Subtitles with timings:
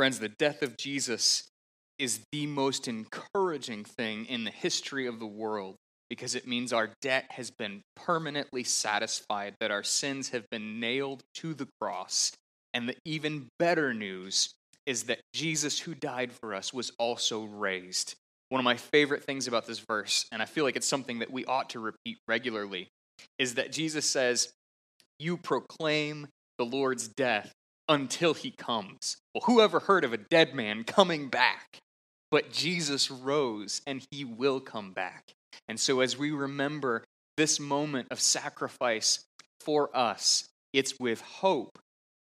[0.00, 1.46] Friends, the death of Jesus
[1.98, 5.76] is the most encouraging thing in the history of the world
[6.08, 11.20] because it means our debt has been permanently satisfied, that our sins have been nailed
[11.34, 12.32] to the cross.
[12.72, 14.54] And the even better news
[14.86, 18.14] is that Jesus, who died for us, was also raised.
[18.48, 21.30] One of my favorite things about this verse, and I feel like it's something that
[21.30, 22.88] we ought to repeat regularly,
[23.38, 24.50] is that Jesus says,
[25.18, 27.52] You proclaim the Lord's death
[27.90, 29.16] until he comes.
[29.34, 31.78] Well, who ever heard of a dead man coming back?
[32.30, 35.32] But Jesus rose and he will come back.
[35.68, 37.04] And so, as we remember
[37.36, 39.24] this moment of sacrifice
[39.60, 41.78] for us, it's with hope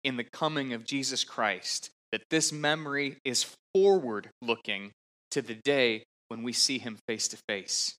[0.05, 4.93] in the coming of Jesus Christ that this memory is forward looking
[5.33, 7.96] to the day when we see him face to face.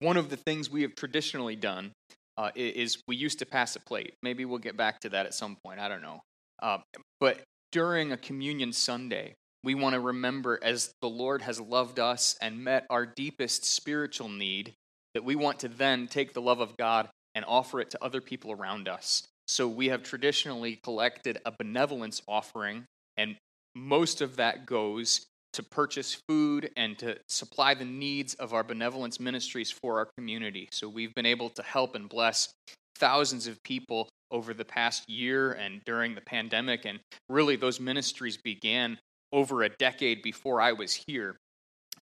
[0.00, 1.92] One of the things we have traditionally done
[2.40, 4.14] uh, is we used to pass a plate.
[4.22, 5.78] Maybe we'll get back to that at some point.
[5.78, 6.22] I don't know.
[6.62, 6.78] Uh,
[7.20, 12.36] but during a communion Sunday, we want to remember as the Lord has loved us
[12.40, 14.72] and met our deepest spiritual need,
[15.12, 18.22] that we want to then take the love of God and offer it to other
[18.22, 19.22] people around us.
[19.46, 22.86] So we have traditionally collected a benevolence offering,
[23.18, 23.36] and
[23.74, 29.18] most of that goes to purchase food and to supply the needs of our benevolence
[29.18, 30.68] ministries for our community.
[30.72, 32.52] So we've been able to help and bless
[32.96, 36.84] thousands of people over the past year and during the pandemic.
[36.84, 38.98] And really, those ministries began
[39.32, 41.36] over a decade before I was here.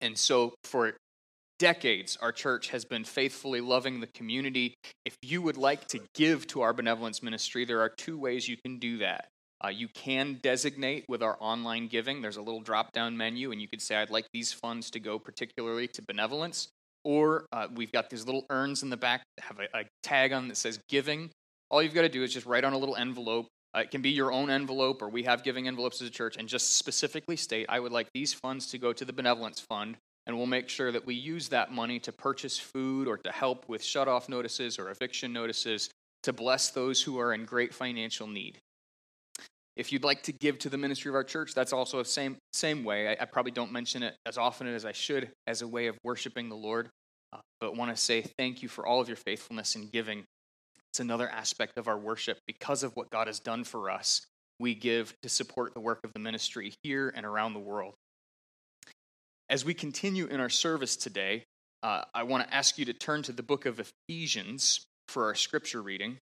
[0.02, 0.96] And so, for
[1.60, 4.74] decades, our church has been faithfully loving the community.
[5.06, 8.58] If you would like to give to our benevolence ministry, there are two ways you
[8.64, 9.28] can do that.
[9.64, 12.22] Uh, you can designate with our online giving.
[12.22, 15.00] There's a little drop down menu, and you could say, I'd like these funds to
[15.00, 16.70] go particularly to benevolence.
[17.04, 20.32] Or uh, we've got these little urns in the back that have a, a tag
[20.34, 21.30] on that says giving.
[21.70, 23.48] All you've got to do is just write on a little envelope.
[23.76, 26.38] Uh, it can be your own envelope, or we have giving envelopes as a church,
[26.38, 29.98] and just specifically state, I would like these funds to go to the benevolence fund,
[30.26, 33.70] and we'll make sure that we use that money to purchase food or to help
[33.70, 35.90] with shut off notices or eviction notices
[36.24, 38.60] to bless those who are in great financial need.
[39.80, 42.36] If you'd like to give to the ministry of our church, that's also the same,
[42.52, 43.08] same way.
[43.08, 45.98] I, I probably don't mention it as often as I should as a way of
[46.04, 46.90] worshiping the Lord,
[47.32, 50.26] uh, but want to say thank you for all of your faithfulness in giving.
[50.92, 54.26] It's another aspect of our worship because of what God has done for us.
[54.60, 57.94] We give to support the work of the ministry here and around the world.
[59.50, 61.46] As we continue in our service today,
[61.84, 63.80] uh, I want to ask you to turn to the book of
[64.10, 66.18] Ephesians for our scripture reading.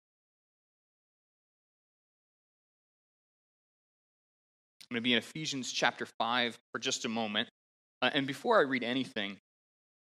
[4.89, 7.49] I'm going to be in Ephesians chapter 5 for just a moment.
[8.01, 9.37] Uh, and before I read anything,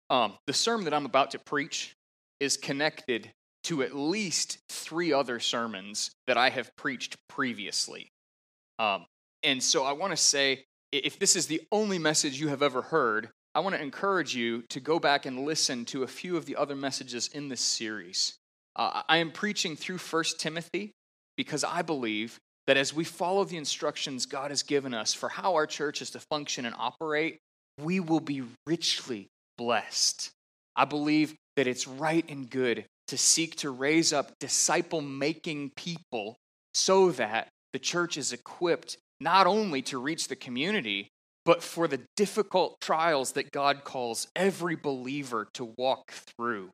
[0.09, 1.93] um, the sermon that I'm about to preach
[2.39, 3.31] is connected
[3.65, 8.09] to at least three other sermons that I have preached previously.
[8.77, 9.05] Um,
[9.43, 12.81] and so I want to say if this is the only message you have ever
[12.81, 16.45] heard, I want to encourage you to go back and listen to a few of
[16.45, 18.35] the other messages in this series.
[18.75, 20.91] Uh, I am preaching through First Timothy
[21.37, 22.37] because I believe
[22.67, 26.09] that as we follow the instructions God has given us for how our church is
[26.11, 27.37] to function and operate,
[27.79, 29.27] we will be richly
[29.57, 30.31] blessed.
[30.75, 36.35] I believe that it's right and good to seek to raise up disciple making people
[36.73, 41.09] so that the church is equipped not only to reach the community,
[41.45, 46.71] but for the difficult trials that God calls every believer to walk through.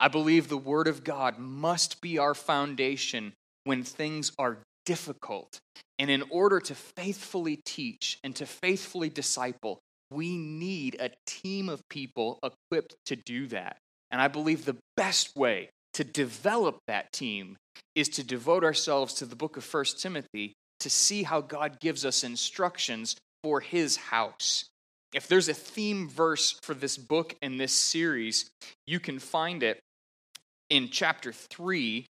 [0.00, 3.34] I believe the Word of God must be our foundation
[3.64, 5.58] when things are difficult.
[5.98, 9.78] And in order to faithfully teach and to faithfully disciple,
[10.10, 13.78] we need a team of people equipped to do that.
[14.10, 17.56] And I believe the best way to develop that team
[17.94, 22.04] is to devote ourselves to the book of First Timothy to see how God gives
[22.04, 24.64] us instructions for his house.
[25.14, 28.50] If there's a theme verse for this book and this series,
[28.86, 29.78] you can find it
[30.70, 32.04] in chapter 3.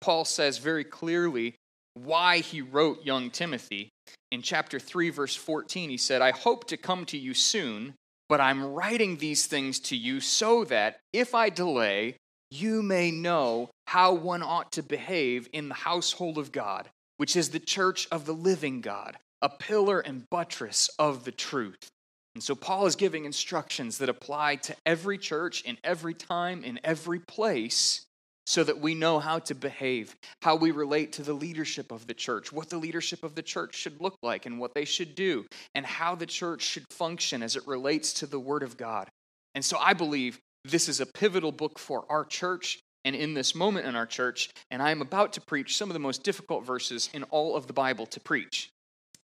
[0.00, 1.54] Paul says very clearly
[1.94, 3.90] why he wrote young Timothy.
[4.30, 7.94] In chapter 3, verse 14, he said, I hope to come to you soon,
[8.28, 12.16] but I'm writing these things to you so that if I delay,
[12.50, 17.50] you may know how one ought to behave in the household of God, which is
[17.50, 21.88] the church of the living God, a pillar and buttress of the truth.
[22.34, 26.80] And so Paul is giving instructions that apply to every church in every time, in
[26.82, 28.04] every place,
[28.46, 32.14] so that we know how to behave, how we relate to the leadership of the
[32.14, 35.46] church, what the leadership of the church should look like and what they should do,
[35.74, 39.08] and how the church should function as it relates to the Word of God.
[39.54, 43.54] And so I believe this is a pivotal book for our church and in this
[43.54, 46.64] moment in our church, and I am about to preach some of the most difficult
[46.64, 48.70] verses in all of the Bible to preach.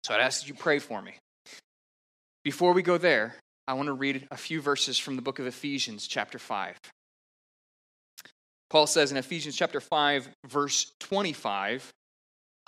[0.02, 1.12] So I'd ask that you pray for me.
[2.44, 3.36] Before we go there,
[3.68, 6.76] I want to read a few verses from the book of Ephesians, chapter 5.
[8.70, 11.90] Paul says in Ephesians chapter 5, verse 25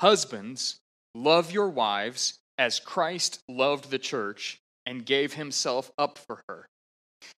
[0.00, 0.76] Husbands,
[1.14, 6.66] love your wives as Christ loved the church and gave himself up for her,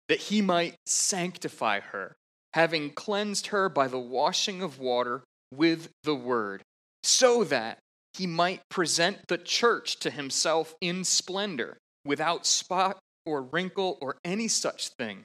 [0.09, 2.15] that he might sanctify her,
[2.53, 5.23] having cleansed her by the washing of water
[5.53, 6.63] with the word,
[7.03, 7.79] so that
[8.15, 14.49] he might present the church to himself in splendor, without spot or wrinkle or any
[14.49, 15.25] such thing,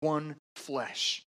[0.00, 1.22] one flesh.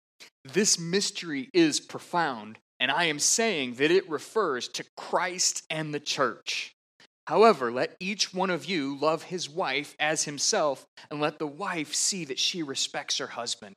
[0.44, 6.00] This mystery is profound, and I am saying that it refers to Christ and the
[6.00, 6.72] church.
[7.26, 11.94] However, let each one of you love his wife as himself, and let the wife
[11.94, 13.74] see that she respects her husband.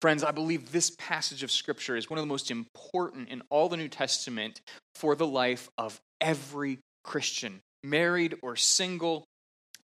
[0.00, 3.68] Friends, I believe this passage of Scripture is one of the most important in all
[3.68, 4.60] the New Testament
[4.96, 9.24] for the life of every Christian, married or single,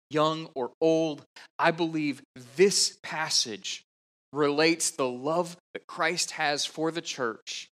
[0.10, 1.24] young or old.
[1.60, 2.22] I believe
[2.56, 3.84] this passage
[4.34, 7.70] relates the love that Christ has for the church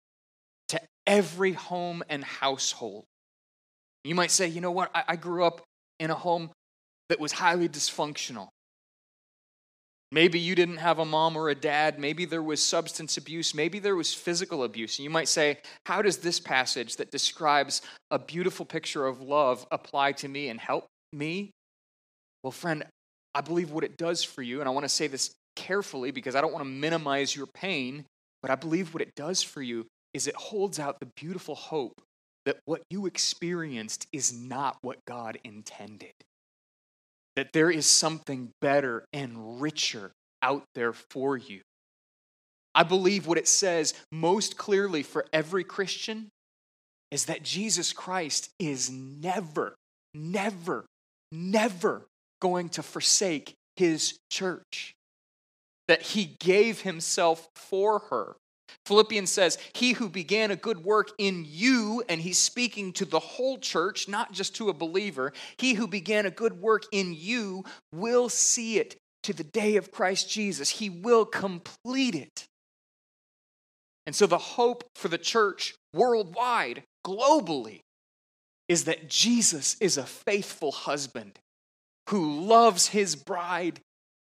[0.69, 3.05] to every home and household.
[4.05, 4.91] You might say, you know what?
[4.95, 5.63] I, I grew up
[5.99, 6.51] in a home
[7.09, 8.49] that was highly dysfunctional.
[10.13, 11.99] Maybe you didn't have a mom or a dad.
[11.99, 13.53] Maybe there was substance abuse.
[13.53, 14.99] Maybe there was physical abuse.
[14.99, 17.83] And you might say, How does this passage that describes
[18.13, 21.51] a beautiful picture of love apply to me and help me?
[22.45, 22.85] Well, friend,
[23.35, 26.35] I believe what it does for you, and I want to say this carefully because
[26.37, 28.05] I don't want to minimize your pain,
[28.43, 32.03] but I believe what it does for you is it holds out the beautiful hope
[32.45, 36.13] that what you experienced is not what God intended.
[37.35, 40.13] That there is something better and richer
[40.43, 41.63] out there for you.
[42.75, 46.29] I believe what it says most clearly for every Christian
[47.11, 49.75] is that Jesus Christ is never,
[50.13, 50.85] never,
[51.33, 52.05] never
[52.45, 54.95] going to forsake his church.
[55.89, 58.37] That he gave himself for her
[58.87, 63.19] Philippians says, He who began a good work in you, and he's speaking to the
[63.19, 67.65] whole church, not just to a believer, he who began a good work in you
[67.93, 70.69] will see it to the day of Christ Jesus.
[70.69, 72.47] He will complete it.
[74.07, 77.81] And so the hope for the church worldwide, globally,
[78.69, 81.39] is that Jesus is a faithful husband
[82.09, 83.81] who loves his bride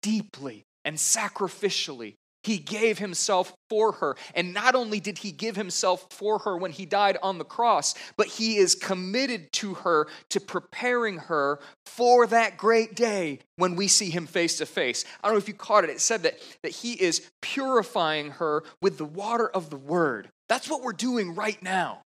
[0.02, 2.14] deeply and sacrificially
[2.48, 4.16] he gave himself for her.
[4.34, 7.94] And not only did he give himself for her when he died on the cross,
[8.16, 13.88] but he is committed to her, to preparing her for that great day when we
[13.88, 15.04] see him face to face.
[15.22, 15.90] I don't know if you caught it.
[15.90, 20.30] It said that, that he is purifying her with the water of the word.
[20.48, 22.02] That's what we're doing right now.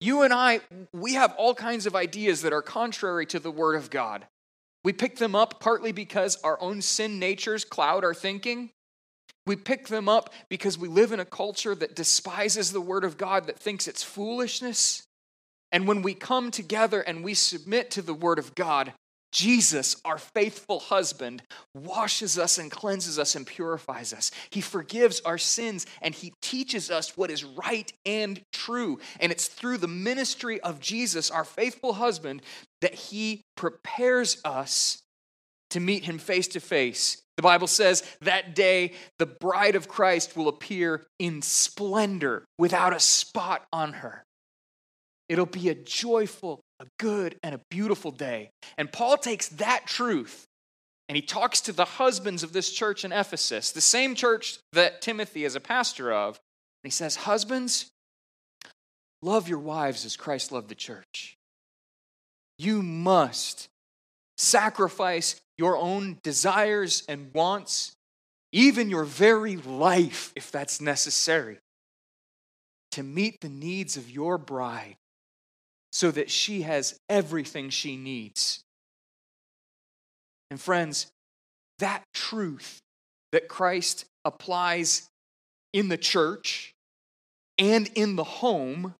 [0.00, 0.60] You and I,
[0.92, 4.26] we have all kinds of ideas that are contrary to the word of God.
[4.84, 8.70] We pick them up partly because our own sin natures cloud our thinking.
[9.46, 13.16] We pick them up because we live in a culture that despises the Word of
[13.16, 15.04] God, that thinks it's foolishness.
[15.72, 18.92] And when we come together and we submit to the Word of God,
[19.32, 21.42] Jesus, our faithful husband,
[21.74, 24.30] washes us and cleanses us and purifies us.
[24.50, 29.00] He forgives our sins and he teaches us what is right and true.
[29.20, 32.42] And it's through the ministry of Jesus, our faithful husband,
[32.80, 35.02] that he prepares us
[35.70, 40.36] to meet him face to face the Bible says that day the bride of Christ
[40.36, 44.24] will appear in splendor without a spot on her.
[45.28, 48.50] It'll be a joyful, a good, and a beautiful day.
[48.76, 50.46] And Paul takes that truth
[51.08, 55.00] and he talks to the husbands of this church in Ephesus, the same church that
[55.00, 56.40] Timothy is a pastor of.
[56.82, 57.90] And he says, Husbands,
[59.22, 61.36] love your wives as Christ loved the church.
[62.58, 63.68] You must
[64.36, 67.92] sacrifice your own desires and wants,
[68.50, 71.58] even your very life, if that's necessary,
[72.92, 74.96] to meet the needs of your bride
[75.92, 78.60] so that she has everything she needs.
[80.50, 81.06] And friends,
[81.78, 82.80] that truth
[83.32, 85.08] that Christ applies
[85.72, 86.72] in the church
[87.58, 88.94] and in the home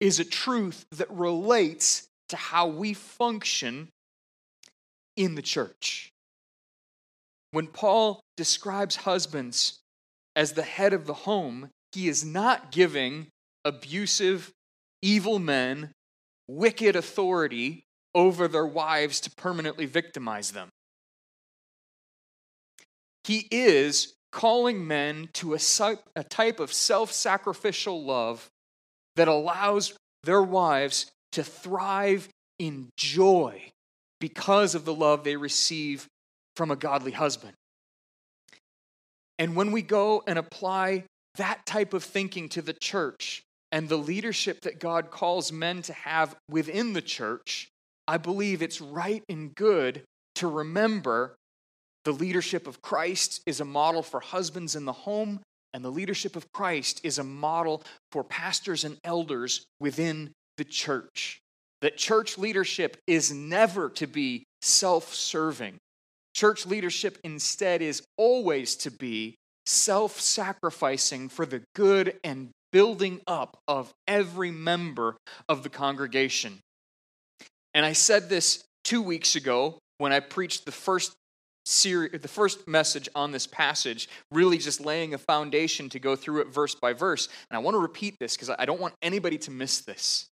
[0.00, 3.88] is a truth that relates to how we function
[5.16, 6.10] in the church.
[7.52, 9.78] When Paul describes husbands
[10.34, 13.28] as the head of the home, he is not giving
[13.64, 14.52] abusive,
[15.02, 15.92] evil men
[16.48, 17.84] wicked authority
[18.14, 20.68] over their wives to permanently victimize them.
[23.24, 28.48] He is calling men to a, type of self sacrificial love
[29.16, 33.70] that allows their wives to thrive in joy
[34.20, 36.06] because of the love they receive
[36.54, 37.52] from a godly husband.
[39.38, 41.04] And when we go and apply
[41.36, 43.42] that type of thinking to the church
[43.72, 47.68] and the leadership that God calls men to have within the church,
[48.06, 50.02] I believe it's right and good
[50.36, 51.34] to remember
[52.04, 55.40] the leadership of Christ is a model for husbands in the home,
[55.72, 57.82] and the leadership of Christ is a model
[58.12, 61.40] for pastors and elders within the church.
[61.82, 65.78] That church leadership is never to be self serving.
[66.32, 69.34] Church leadership instead is always to be
[69.66, 75.16] self sacrificing for the good and building up of every member
[75.48, 76.58] of the congregation.
[77.72, 81.14] And I said this two weeks ago when I preached the first
[81.64, 86.42] series, the first message on this passage, really just laying a foundation to go through
[86.42, 87.30] it verse by verse.
[87.48, 90.26] And I want to repeat this because I don't want anybody to miss this.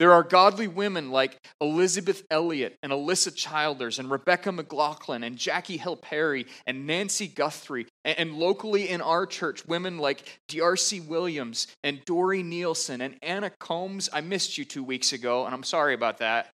[0.00, 5.76] There are godly women like Elisabeth Elliot and Alisa Childers and Rebecca McLaughlin and Jackie
[5.76, 7.86] Hill Perry and Nancy Guthrie.
[8.04, 11.00] And, and locally in our church, women like D.R.C.
[11.00, 14.08] Williams and Dory Nielsen and Anna Combs.
[14.12, 16.50] I missed you two weeks ago, and I'm sorry about that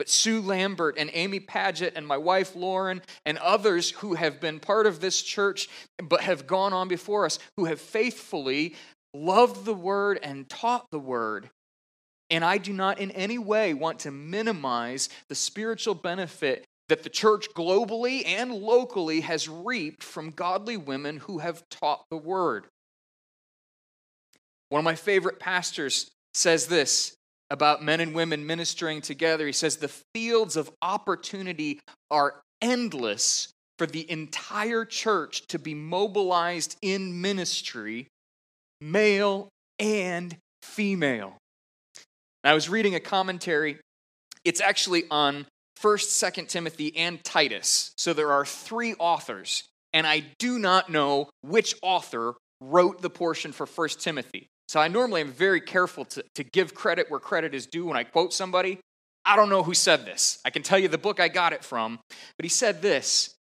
[0.00, 4.58] but Sue Lambert and Amy Paget and my wife Lauren and others who have been
[4.58, 5.68] part of this church
[6.02, 8.76] but have gone on before us, who have faithfully
[9.12, 11.50] loved the word and taught the word.
[12.30, 17.08] And I do not in any way want to minimize the spiritual benefit that the
[17.08, 22.66] church globally and locally has reaped from godly women who have taught the word.
[24.70, 27.14] One of my favorite pastors says this
[27.50, 29.46] about men and women ministering together.
[29.46, 36.76] He says, The fields of opportunity are endless for the entire church to be mobilized
[36.82, 38.06] in ministry,
[38.80, 41.39] male and female.
[42.42, 43.78] I was reading a commentary.
[44.44, 45.46] It's actually on
[45.80, 47.92] 1st, 2nd Timothy, and Titus.
[47.96, 53.52] So there are three authors, and I do not know which author wrote the portion
[53.52, 54.46] for 1st Timothy.
[54.68, 57.96] So I normally am very careful to, to give credit where credit is due when
[57.96, 58.78] I quote somebody.
[59.24, 60.38] I don't know who said this.
[60.44, 63.34] I can tell you the book I got it from, but he said this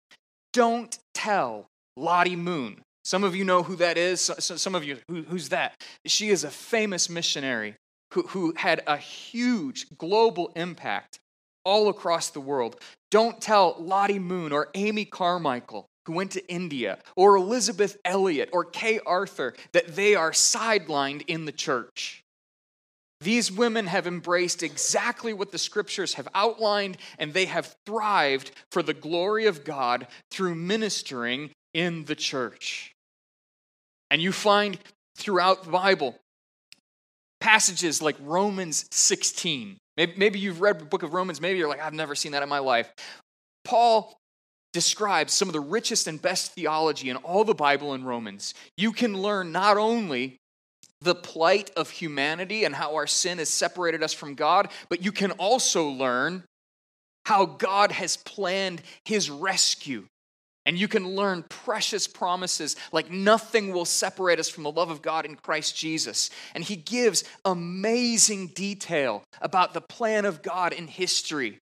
[0.53, 2.82] Don't tell Lottie Moon.
[3.06, 4.22] Some of you know who that is.
[4.39, 5.75] Some of you, who, who's that?
[6.06, 7.75] She is a famous missionary
[8.13, 11.19] who, who had a huge global impact
[11.63, 12.79] all across the world.
[13.11, 18.65] Don't tell Lottie Moon or Amy Carmichael who went to India, or Elisabeth Elliot, or
[18.65, 22.23] Kay Arthur, that they are sidelined in the church.
[23.21, 28.81] These women have embraced exactly what the scriptures have outlined, and they have thrived for
[28.81, 32.95] the glory of God through ministering in the church.
[34.09, 34.79] And you find
[35.15, 36.17] throughout the Bible
[37.39, 39.77] passages like Romans 16.
[39.98, 42.50] Maybe, you've read the book of Romans, maybe you're like, I've never seen that in
[42.50, 42.91] my life.
[43.65, 44.17] Paul
[44.72, 48.53] describes some of the richest and best theology in all the Bible in Romans.
[48.77, 50.38] You can learn not only
[51.01, 55.12] the plight of humanity and how our sin has separated us from God, but you
[55.12, 56.43] can also learn
[57.25, 60.05] how God has planned his rescue.
[60.69, 65.01] And you can learn precious promises like nothing will separate us from the love of
[65.01, 66.29] God in Christ Jesus.
[66.53, 71.57] And he gives amazing detail about the plan of God in history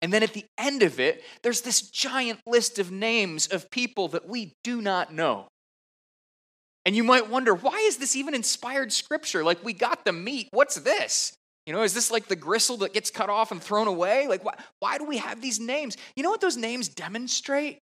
[0.00, 4.08] and then at the end of it, there's this giant list of names of people
[4.08, 5.48] that we do not know.
[6.84, 9.44] And you might wonder, why is this even inspired scripture?
[9.44, 10.48] Like, we got the meat.
[10.52, 11.34] What's this?
[11.66, 14.26] You know, is this like the gristle that gets cut off and thrown away?
[14.26, 15.96] Like, why, why do we have these names?
[16.16, 17.78] You know what those names demonstrate?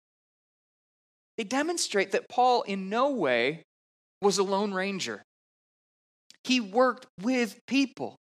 [1.37, 3.63] They demonstrate that Paul, in no way,
[4.21, 5.23] was a lone ranger.
[6.43, 8.15] He worked with people.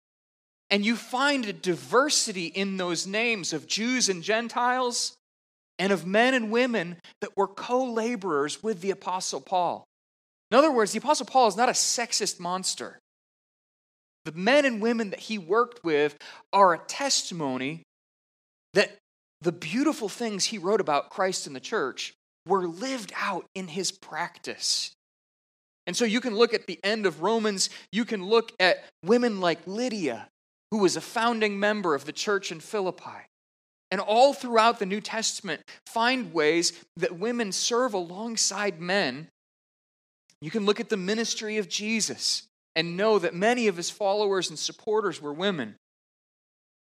[0.69, 5.15] And you find a diversity in those names of Jews and Gentiles
[5.79, 9.85] and of men and women that were co laborers with the Apostle Paul.
[10.51, 12.99] In other words, the Apostle Paul is not a sexist monster.
[14.25, 16.17] The men and women that he worked with
[16.53, 17.83] are a testimony
[18.73, 18.97] that
[19.41, 22.13] the beautiful things he wrote about Christ and the church
[22.49, 24.91] were lived out in his practice.
[25.87, 29.39] And so you can look at the end of Romans, you can look at women
[29.39, 30.27] like Lydia,
[30.71, 33.25] who was a founding member of the church in Philippi.
[33.91, 39.29] And all throughout the New Testament, find ways that women serve alongside men.
[40.41, 42.43] You can look at the ministry of Jesus
[42.75, 45.75] and know that many of his followers and supporters were women.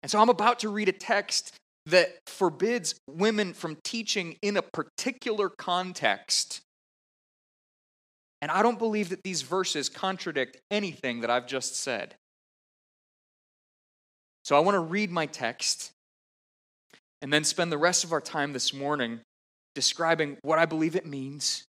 [0.04, 1.56] And so I'm about to read a text
[1.86, 6.62] that forbids women from teaching in a particular context.
[8.42, 12.16] And I don't believe that these verses contradict anything that I've just said.
[14.44, 15.92] So I want to read my text
[17.22, 19.22] and then spend the rest of our time this morning
[19.76, 21.64] describing what I believe it means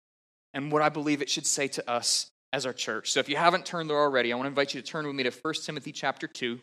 [0.55, 3.13] and what I believe it should say to us as our church.
[3.13, 5.15] So if you haven't turned there already, I want to invite you to turn with
[5.15, 6.61] me to 1 Timothy chapter 2.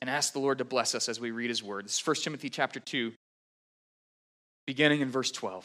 [0.00, 1.86] And ask the Lord to bless us as we read his word.
[1.86, 3.12] This is 1 Timothy chapter 2,
[4.66, 5.64] beginning in verse 12.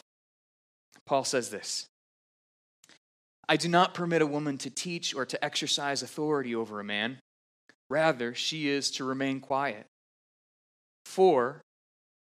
[1.06, 1.86] Paul says this
[3.48, 7.18] I do not permit a woman to teach or to exercise authority over a man
[7.92, 9.84] Rather, she is to remain quiet.
[11.04, 11.60] For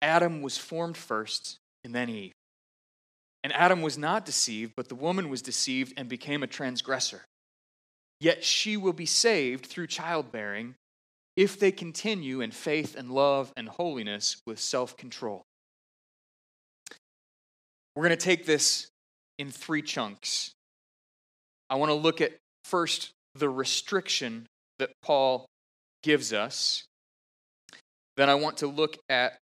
[0.02, 2.32] Adam was formed first, and then Eve.
[3.44, 7.22] And Adam was not deceived, but the woman was deceived and became a transgressor.
[8.18, 10.74] Yet she will be saved through childbearing
[11.36, 15.42] if they continue in faith and love and holiness with self control.
[17.94, 18.88] We're going to take this
[19.38, 20.52] in three chunks.
[21.68, 22.32] I want to look at
[22.64, 24.46] first the restriction
[24.78, 25.46] that Paul
[26.02, 26.84] gives us,
[28.16, 29.38] then I want to look at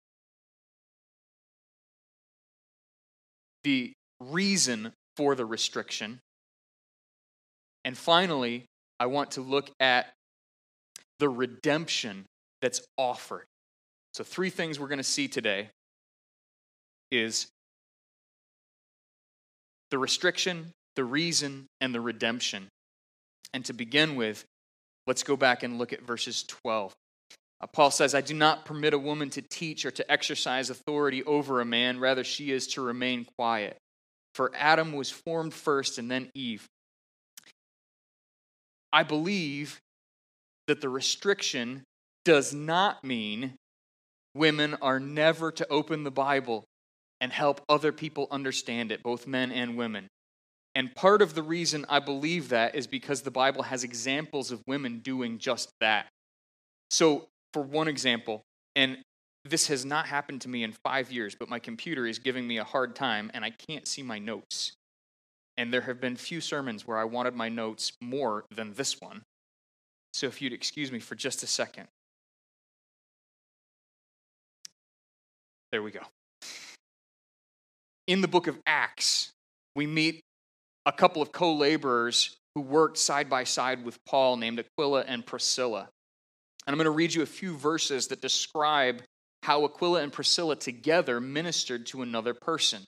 [3.64, 6.20] the reason for the restriction.
[7.84, 8.66] And finally,
[9.00, 10.12] I want to look at
[11.18, 12.24] the redemption
[12.62, 13.44] that's offered.
[14.14, 15.70] So, three things we're going to see today
[17.10, 17.46] is
[19.90, 22.68] the restriction, the reason, and the redemption.
[23.54, 24.44] And to begin with,
[25.08, 26.94] Let's go back and look at verses 12.
[27.62, 31.24] Uh, Paul says, I do not permit a woman to teach or to exercise authority
[31.24, 33.78] over a man, rather, she is to remain quiet.
[34.34, 36.66] For Adam was formed first and then Eve.
[38.92, 39.80] I believe
[40.68, 41.82] that the restriction
[42.24, 43.54] does not mean
[44.34, 46.64] women are never to open the Bible
[47.20, 50.06] and help other people understand it, both men and women.
[50.74, 54.62] And part of the reason I believe that is because the Bible has examples of
[54.66, 56.06] women doing just that.
[56.90, 58.42] So, for one example,
[58.76, 58.98] and
[59.44, 62.58] this has not happened to me in five years, but my computer is giving me
[62.58, 64.72] a hard time and I can't see my notes.
[65.56, 69.22] And there have been few sermons where I wanted my notes more than this one.
[70.12, 71.88] So, if you'd excuse me for just a second.
[75.70, 76.00] There we go.
[78.06, 79.32] In the book of Acts,
[79.76, 80.22] we meet
[80.86, 85.24] a couple of co laborers who worked side by side with Paul named Aquila and
[85.24, 85.88] Priscilla.
[86.66, 89.02] And I'm going to read you a few verses that describe
[89.42, 92.82] how Aquila and Priscilla together ministered to another person.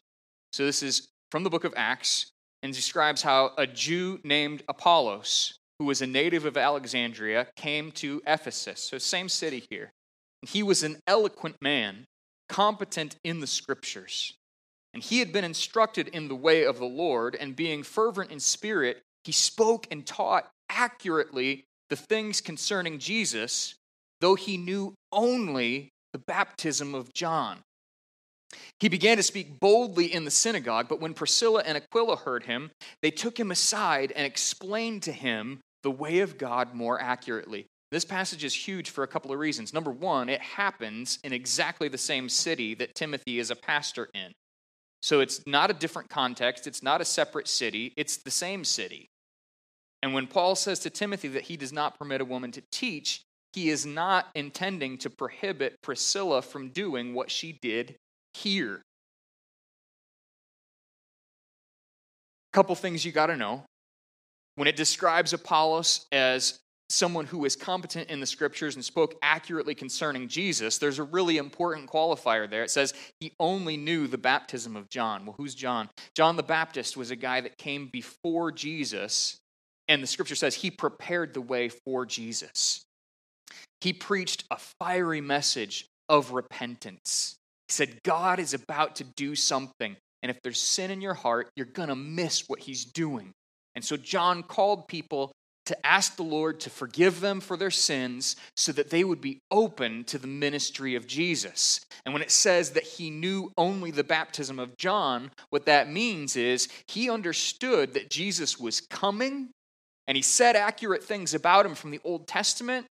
[0.53, 2.31] So this is from the book of Acts
[2.63, 8.21] and describes how a Jew named Apollos, who was a native of Alexandria, came to
[8.27, 8.81] Ephesus.
[8.81, 9.91] So, same city here.
[10.43, 12.05] He was an eloquent man,
[12.51, 14.35] competent in the scriptures.
[14.93, 18.41] And he had been instructed in the way of the Lord, and being fervent in
[18.41, 23.75] spirit, he spoke and taught accurately the things concerning Jesus,
[24.21, 27.61] though he knew only the baptism of John.
[28.81, 32.71] He began to speak boldly in the synagogue, but when Priscilla and Aquila heard him,
[33.01, 37.67] they took him aside and explained to him the way of God more accurately.
[37.91, 39.75] This passage is huge for a couple of reasons.
[39.75, 44.33] Number one, it happens in exactly the same city that Timothy is a pastor in.
[45.03, 49.09] So it's not a different context, it's not a separate city, it's the same city.
[50.03, 53.23] And when Paul says to Timothy that he does not permit a woman to teach,
[53.53, 57.97] he is not intending to prohibit Priscilla from doing what she did
[58.35, 58.83] here.
[62.53, 63.65] A couple things you got to know.
[64.61, 66.59] When it describes Apollos as
[66.91, 71.39] someone who is competent in the scriptures and spoke accurately concerning Jesus, there's a really
[71.39, 72.63] important qualifier there.
[72.63, 75.25] It says he only knew the baptism of John.
[75.25, 75.89] Well, who's John?
[76.15, 79.39] John the Baptist was a guy that came before Jesus,
[79.89, 82.85] and the scripture says he prepared the way for Jesus.
[83.81, 87.37] He preached a fiery message of repentance.
[87.69, 91.49] He said, God is about to do something, and if there's sin in your heart,
[91.57, 93.33] you're going to miss what he's doing.
[93.75, 95.33] And so John called people
[95.67, 99.39] to ask the Lord to forgive them for their sins so that they would be
[99.51, 101.81] open to the ministry of Jesus.
[102.05, 106.35] And when it says that he knew only the baptism of John, what that means
[106.35, 109.51] is he understood that Jesus was coming
[110.09, 112.87] and he said accurate things about him from the Old Testament,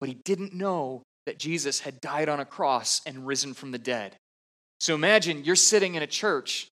[0.00, 3.78] but he didn't know that Jesus had died on a cross and risen from the
[3.78, 4.16] dead.
[4.80, 6.66] So imagine you're sitting in a church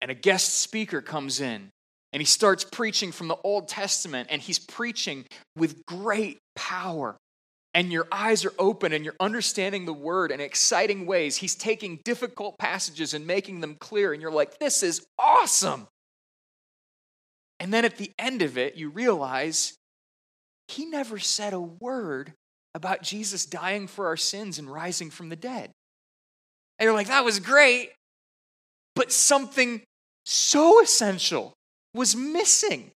[0.00, 1.70] and a guest speaker comes in
[2.16, 7.14] and he starts preaching from the Old Testament, and he's preaching with great power.
[7.74, 11.36] And your eyes are open and you're understanding the word in exciting ways.
[11.36, 15.88] He's taking difficult passages and making them clear, and you're like, this is awesome.
[17.60, 19.74] And then at the end of it, you realize
[20.68, 22.32] he never said a word
[22.74, 25.70] about Jesus dying for our sins and rising from the dead.
[26.78, 27.90] And you're like, that was great,
[28.94, 29.82] but something
[30.24, 31.52] so essential
[31.96, 32.90] was missing.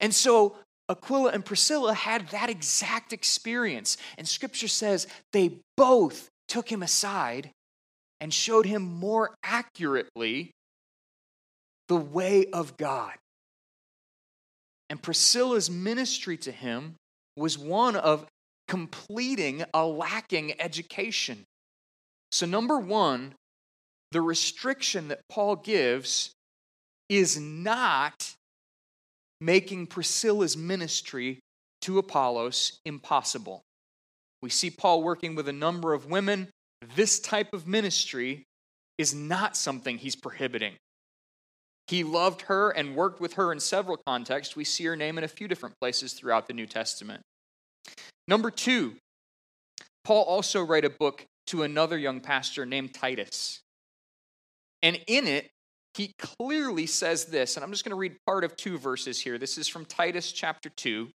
[0.00, 0.56] And so
[0.88, 3.96] Aquila and Priscilla had that exact experience.
[4.16, 7.50] And scripture says they both took him aside
[8.20, 10.52] and showed him more accurately
[11.88, 13.12] the way of God.
[14.88, 16.94] And Priscilla's ministry to him
[17.36, 18.26] was one of
[18.68, 21.44] completing a lacking education.
[22.32, 23.34] So, number one,
[24.12, 26.32] the restriction that Paul gives
[27.08, 28.34] is not
[29.40, 31.40] making Priscilla's ministry
[31.82, 33.62] to Apollos impossible.
[34.42, 36.48] We see Paul working with a number of women.
[36.94, 38.44] This type of ministry
[38.98, 40.74] is not something he's prohibiting.
[41.88, 44.56] He loved her and worked with her in several contexts.
[44.56, 47.22] We see her name in a few different places throughout the New Testament.
[48.26, 48.96] Number two,
[50.04, 53.60] Paul also wrote a book to another young pastor named Titus.
[54.82, 55.48] And in it,
[55.96, 59.38] he clearly says this, and I'm just going to read part of two verses here.
[59.38, 61.08] This is from Titus chapter 2.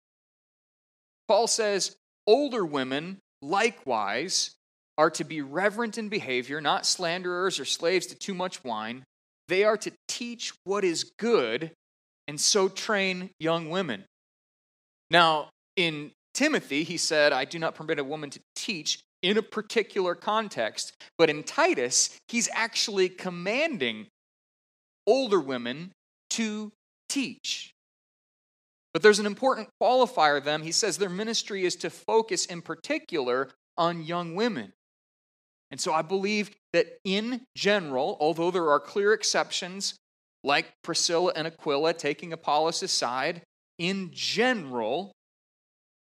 [1.27, 4.51] Paul says, Older women likewise
[4.97, 9.03] are to be reverent in behavior, not slanderers or slaves to too much wine.
[9.47, 11.71] They are to teach what is good
[12.27, 14.05] and so train young women.
[15.09, 19.41] Now, in Timothy, he said, I do not permit a woman to teach in a
[19.41, 20.93] particular context.
[21.17, 24.07] But in Titus, he's actually commanding
[25.07, 25.91] older women
[26.31, 26.71] to
[27.09, 27.73] teach.
[28.93, 30.63] But there's an important qualifier them.
[30.63, 34.73] He says their ministry is to focus in particular on young women.
[35.71, 39.95] And so I believe that in general, although there are clear exceptions,
[40.43, 43.41] like Priscilla and Aquila taking Apollos aside,
[43.77, 45.13] in general,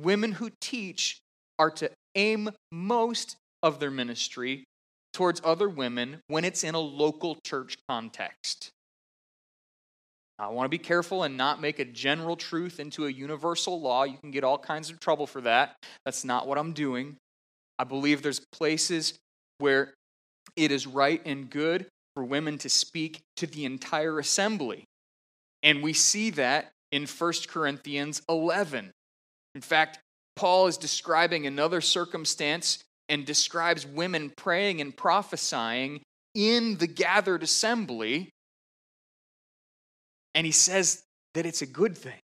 [0.01, 1.19] women who teach
[1.59, 4.65] are to aim most of their ministry
[5.13, 8.71] towards other women when it's in a local church context.
[10.43, 14.03] I want to be careful and not make a general truth into a universal law.
[14.03, 15.77] You can get all kinds of trouble for that.
[16.05, 17.17] That's not what I'm doing.
[17.79, 19.17] I believe there's places
[19.59, 19.95] where
[20.57, 24.85] it is right and good for women to speak to the entire assembly.
[25.63, 28.91] And we see that in 1 Corinthians 11.
[29.55, 30.01] In fact,
[30.35, 36.03] Paul is describing another circumstance and describes women praying and prophesying
[36.35, 38.32] in the gathered assembly
[40.35, 41.03] and he says
[41.35, 42.21] that it's a good thing.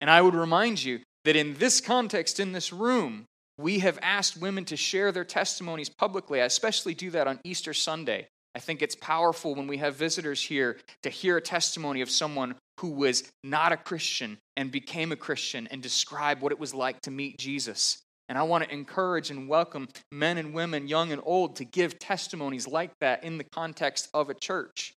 [0.00, 3.24] And I would remind you that in this context, in this room,
[3.58, 6.40] we have asked women to share their testimonies publicly.
[6.40, 8.28] I especially do that on Easter Sunday.
[8.54, 12.54] I think it's powerful when we have visitors here to hear a testimony of someone
[12.80, 17.00] who was not a Christian and became a Christian and describe what it was like
[17.02, 17.98] to meet Jesus.
[18.28, 21.98] And I want to encourage and welcome men and women, young and old, to give
[21.98, 24.94] testimonies like that in the context of a church.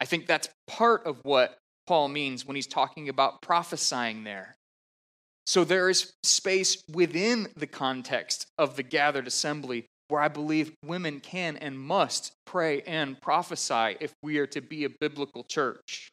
[0.00, 1.56] I think that's part of what
[1.86, 4.54] Paul means when he's talking about prophesying there.
[5.46, 11.20] So there is space within the context of the gathered assembly where I believe women
[11.20, 16.10] can and must pray and prophesy if we are to be a biblical church.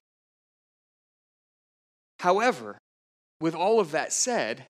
[2.20, 2.78] However,
[3.42, 4.68] with all of that said,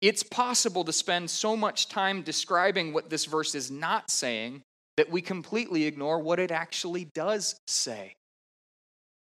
[0.00, 4.62] it's possible to spend so much time describing what this verse is not saying
[4.98, 8.16] that we completely ignore what it actually does say.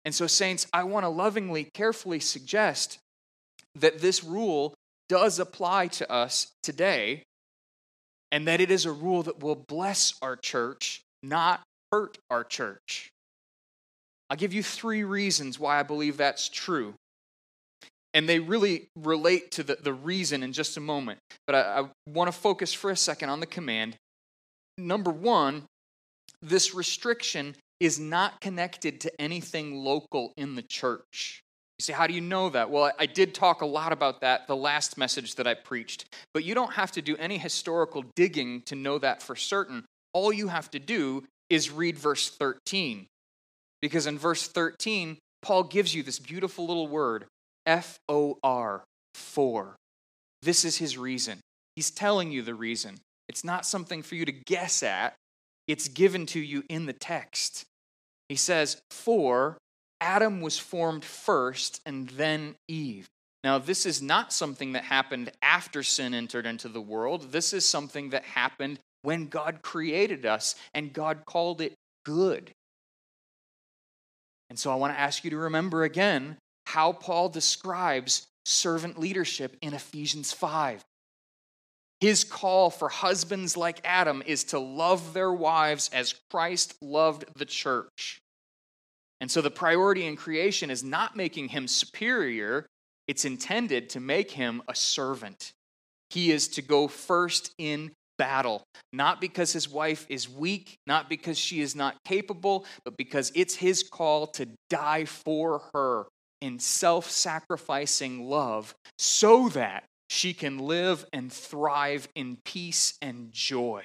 [0.06, 2.98] And so, saints, I want to lovingly, carefully suggest
[3.76, 4.74] that this rule
[5.10, 7.24] does apply to us today,
[8.32, 11.62] and that it is a rule that will bless our church, not
[11.92, 13.10] hurt our church.
[14.30, 16.94] I'll give you three reasons why I believe that's true.
[18.14, 21.20] And they really relate to the, the reason in just a moment.
[21.46, 23.98] But I, I want to focus for a second on the command
[24.78, 25.64] number one,
[26.42, 31.42] this restriction is not connected to anything local in the church.
[31.80, 32.70] You say, how do you know that?
[32.70, 36.46] Well, I did talk a lot about that the last message that I preached, but
[36.46, 39.84] you don't have to do any historical digging to know that for certain.
[40.14, 43.08] All you have to do is read verse 13.
[43.82, 47.26] Because in verse 13, Paul gives you this beautiful little word,
[47.66, 48.84] F O R,
[49.14, 49.76] for.
[50.42, 51.40] This is his reason.
[51.76, 53.00] He's telling you the reason.
[53.28, 55.16] It's not something for you to guess at,
[55.68, 57.66] it's given to you in the text.
[58.30, 59.58] He says, For
[60.00, 63.08] Adam was formed first and then Eve.
[63.44, 67.32] Now, this is not something that happened after sin entered into the world.
[67.32, 72.52] This is something that happened when God created us and God called it good.
[74.50, 79.56] And so I want to ask you to remember again how Paul describes servant leadership
[79.62, 80.84] in Ephesians 5.
[82.02, 87.46] His call for husbands like Adam is to love their wives as Christ loved the
[87.46, 88.20] church.
[89.22, 92.68] And so the priority in creation is not making him superior,
[93.08, 95.52] it's intended to make him a servant.
[96.10, 101.38] He is to go first in battle, not because his wife is weak, not because
[101.38, 106.06] she is not capable, but because it's his call to die for her
[106.42, 113.84] in self sacrificing love so that she can live and thrive in peace and joy.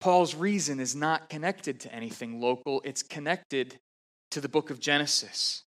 [0.00, 3.78] Paul's reason is not connected to anything local, it's connected
[4.32, 5.62] to the book of Genesis.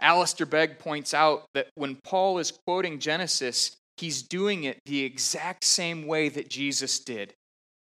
[0.00, 5.64] Alistair Begg points out that when Paul is quoting Genesis, he's doing it the exact
[5.64, 7.34] same way that Jesus did.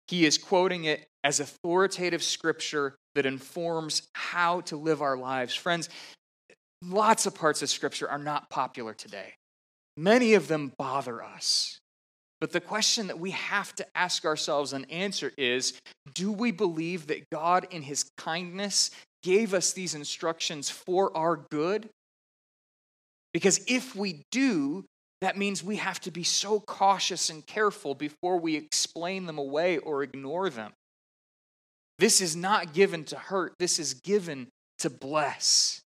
[0.08, 5.54] He is quoting it as authoritative scripture that informs how to live our lives.
[5.54, 5.89] Friends,
[6.82, 9.36] lots of parts of scripture are not popular today.
[9.98, 11.80] Many of them bother us.
[12.39, 15.80] But the question that we have to ask ourselves and answer is
[16.13, 18.89] do we believe that God, in his kindness,
[19.22, 21.89] gave us these instructions for our good?
[23.34, 24.86] Because if we do,
[25.22, 29.78] that means we have to be so cautious and careful before we explain them away
[29.78, 30.72] or ignore them.
[32.00, 34.48] This is not given to hurt, this is given
[34.80, 35.82] to bless.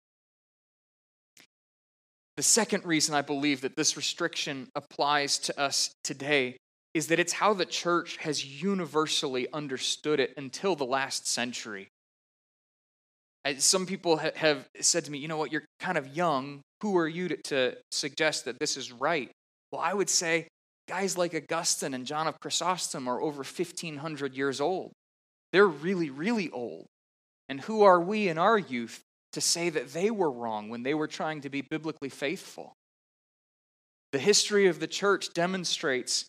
[2.41, 6.57] The second reason I believe that this restriction applies to us today
[6.95, 11.89] is that it's how the church has universally understood it until the last century.
[13.59, 16.63] Some people have said to me, you know what, you're kind of young.
[16.81, 19.31] Who are you to, suggest that this is right?
[19.71, 20.49] Well, I would say
[20.89, 24.93] guys like Augustine and John of Chrysostom are over 1,500 years old.
[25.53, 26.87] They're really, really old.
[27.51, 30.95] And who are we in our youth to say that they were wrong when they
[30.95, 32.75] were trying to be biblically faithful.
[34.13, 36.27] The history of the church demonstrates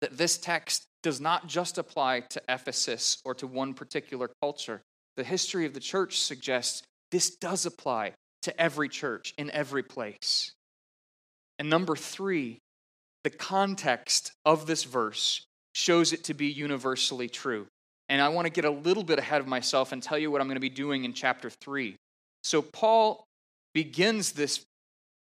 [0.00, 4.82] that this text does not just apply to Ephesus or to one particular culture.
[5.16, 10.52] The history of the church suggests this does apply to every church in every place.
[11.58, 12.60] And number three,
[13.24, 17.66] the context of this verse shows it to be universally true.
[18.08, 20.40] And I want to get a little bit ahead of myself and tell you what
[20.40, 21.96] I'm going to be doing in chapter 3.
[22.42, 23.24] So Paul
[23.74, 24.64] begins this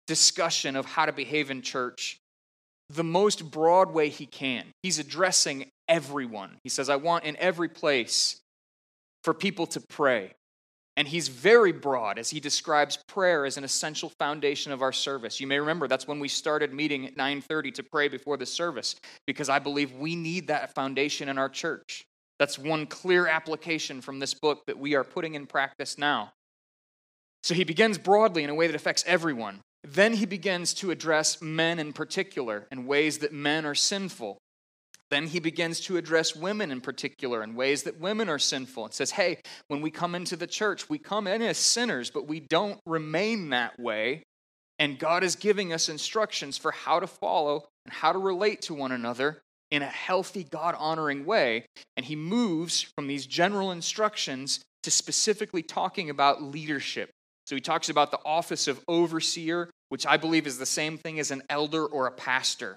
[0.06, 2.18] discussion of how to behave in church
[2.90, 4.64] the most broad way he can.
[4.82, 6.58] He's addressing everyone.
[6.62, 8.40] He says, I want in every place
[9.24, 10.32] for people to pray.
[10.96, 15.38] And he's very broad as he describes prayer as an essential foundation of our service.
[15.38, 18.96] You may remember that's when we started meeting at 9:30 to pray before the service
[19.24, 22.04] because I believe we need that foundation in our church.
[22.40, 26.32] That's one clear application from this book that we are putting in practice now.
[27.42, 29.60] So he begins broadly in a way that affects everyone.
[29.84, 34.38] Then he begins to address men in particular in ways that men are sinful.
[35.10, 38.92] Then he begins to address women in particular in ways that women are sinful and
[38.92, 42.40] says, hey, when we come into the church, we come in as sinners, but we
[42.40, 44.22] don't remain that way.
[44.78, 48.74] And God is giving us instructions for how to follow and how to relate to
[48.74, 51.64] one another in a healthy, God honoring way.
[51.96, 57.10] And he moves from these general instructions to specifically talking about leadership
[57.48, 61.18] so he talks about the office of overseer, which I believe is the same thing
[61.18, 62.76] as an elder or a pastor.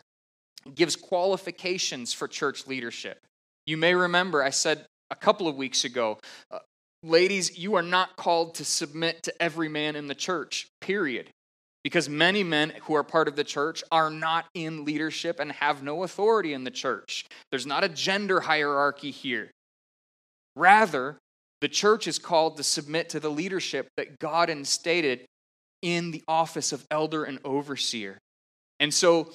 [0.63, 3.17] He gives qualifications for church leadership.
[3.65, 6.19] You may remember I said a couple of weeks ago,
[6.51, 6.59] uh,
[7.03, 11.29] ladies, you are not called to submit to every man in the church, period.
[11.83, 15.83] Because many men who are part of the church are not in leadership and have
[15.83, 17.25] no authority in the church.
[17.49, 19.51] There's not a gender hierarchy here.
[20.55, 21.17] Rather,
[21.61, 25.25] the church is called to submit to the leadership that God instated
[25.81, 28.17] in the office of elder and overseer.
[28.79, 29.31] And so,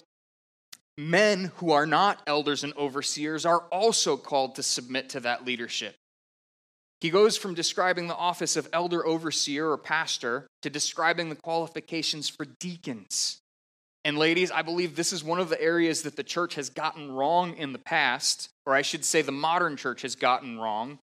[0.98, 5.94] men who are not elders and overseers are also called to submit to that leadership.
[7.00, 12.28] He goes from describing the office of elder overseer or pastor to describing the qualifications
[12.28, 13.38] for deacons.
[14.04, 17.12] And ladies, I believe this is one of the areas that the church has gotten
[17.12, 20.98] wrong in the past, or I should say the modern church has gotten wrong.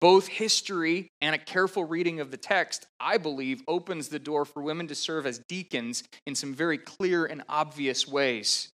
[0.00, 4.62] Both history and a careful reading of the text, I believe, opens the door for
[4.62, 8.68] women to serve as deacons in some very clear and obvious ways.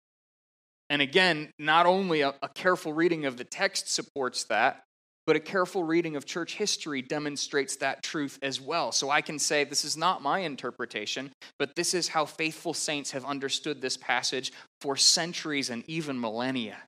[0.90, 4.84] And again, not only a, a careful reading of the text supports that,
[5.26, 8.92] but a careful reading of church history demonstrates that truth as well.
[8.92, 13.10] So I can say this is not my interpretation, but this is how faithful saints
[13.10, 16.78] have understood this passage for centuries and even millennia.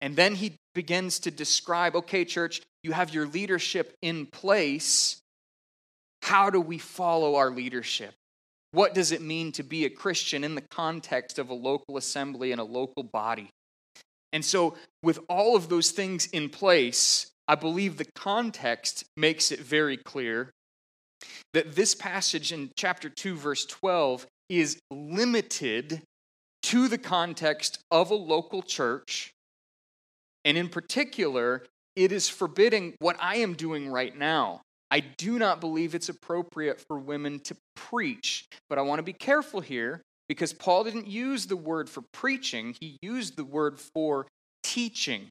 [0.00, 5.20] And then he begins to describe okay, church, you have your leadership in place.
[6.22, 8.14] How do we follow our leadership?
[8.72, 12.52] What does it mean to be a Christian in the context of a local assembly
[12.52, 13.50] and a local body?
[14.32, 19.60] And so, with all of those things in place, I believe the context makes it
[19.60, 20.50] very clear
[21.54, 26.02] that this passage in chapter 2, verse 12, is limited
[26.64, 29.32] to the context of a local church.
[30.46, 31.64] And in particular,
[31.96, 34.62] it is forbidding what I am doing right now.
[34.92, 39.12] I do not believe it's appropriate for women to preach, but I want to be
[39.12, 44.28] careful here because Paul didn't use the word for preaching, he used the word for
[44.62, 45.28] teaching.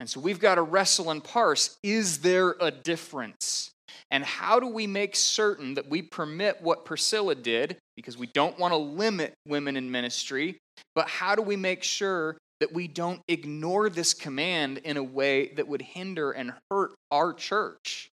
[0.00, 3.70] And so we've got to wrestle and parse is there a difference?
[4.10, 7.76] And how do we make certain that we permit what Priscilla did?
[7.94, 10.58] Because we don't want to limit women in ministry,
[10.96, 15.52] but how do we make sure that we don't ignore this command in a way
[15.54, 18.08] that would hinder and hurt our church?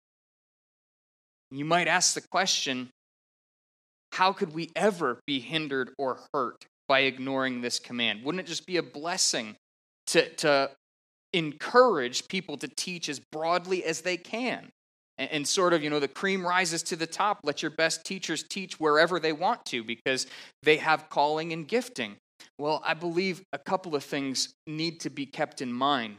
[1.52, 2.90] You might ask the question
[4.14, 8.24] how could we ever be hindered or hurt by ignoring this command?
[8.24, 9.56] Wouldn't it just be a blessing
[10.08, 10.70] to, to
[11.34, 14.70] encourage people to teach as broadly as they can?
[15.18, 17.40] And, and sort of, you know, the cream rises to the top.
[17.44, 20.28] Let your best teachers teach wherever they want to because
[20.62, 22.18] they have calling and gifting.
[22.58, 26.18] Well, I believe a couple of things need to be kept in mind.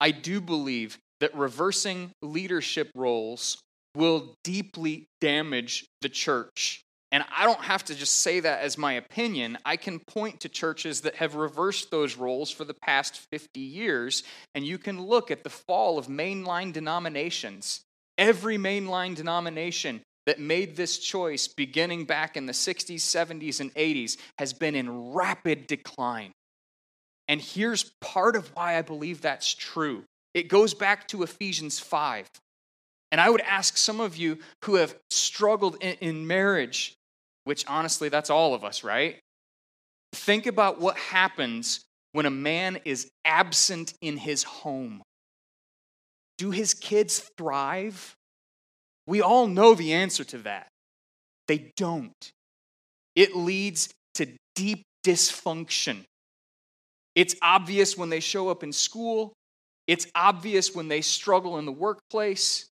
[0.00, 3.58] I do believe that reversing leadership roles
[3.94, 6.82] will deeply damage the church.
[7.12, 9.58] And I don't have to just say that as my opinion.
[9.64, 14.22] I can point to churches that have reversed those roles for the past 50 years,
[14.54, 17.80] and you can look at the fall of mainline denominations.
[18.16, 24.16] Every mainline denomination that made this choice beginning back in the 60s, 70s, and 80s
[24.38, 26.30] has been in rapid decline.
[27.26, 32.28] And here's part of why I believe that's true it goes back to Ephesians 5.
[33.10, 36.94] And I would ask some of you who have struggled in, in marriage,
[37.42, 39.18] which honestly, that's all of us, right?
[40.12, 41.80] Think about what happens
[42.12, 45.02] when a man is absent in his home.
[46.38, 48.14] Do his kids thrive?
[49.10, 50.68] We all know the answer to that.
[51.48, 52.30] They don't.
[53.16, 56.04] It leads to deep dysfunction.
[57.16, 59.32] It's obvious when they show up in school,
[59.88, 62.68] it's obvious when they struggle in the workplace,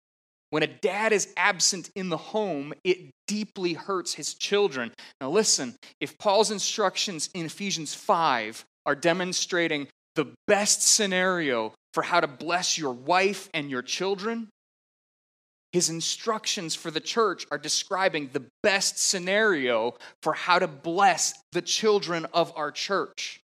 [0.50, 4.90] when a dad is absent in the home, it deeply hurts his children.
[5.20, 12.18] Now, listen, if Paul's instructions in Ephesians 5 are demonstrating the best scenario for how
[12.18, 14.48] to bless your wife and your children,
[15.74, 21.60] his instructions for the church are describing the best scenario for how to bless the
[21.60, 23.40] children of our church.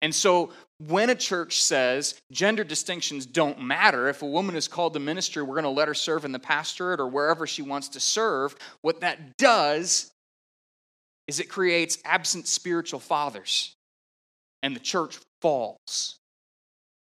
[0.00, 4.94] And so when a church says gender distinctions don't matter, if a woman is called
[4.94, 7.88] to ministry, we're going to let her serve in the pastorate or wherever she wants
[7.88, 10.10] to serve, what that does
[11.26, 13.76] is it creates absent spiritual fathers,
[14.62, 16.18] and the church falls.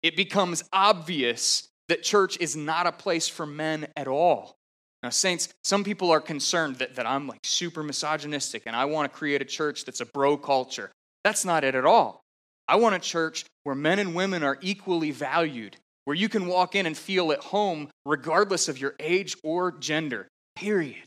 [0.03, 4.57] It becomes obvious that church is not a place for men at all.
[5.03, 9.11] Now, saints, some people are concerned that, that I'm like super misogynistic and I want
[9.11, 10.91] to create a church that's a bro culture.
[11.25, 12.21] That's not it at all.
[12.69, 16.75] I want a church where men and women are equally valued, where you can walk
[16.75, 21.05] in and feel at home regardless of your age or gender, period.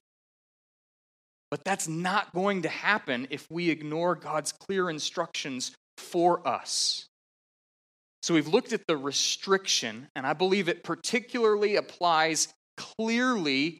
[1.49, 7.05] But that's not going to happen if we ignore God's clear instructions for us.
[8.23, 13.79] So we've looked at the restriction, and I believe it particularly applies clearly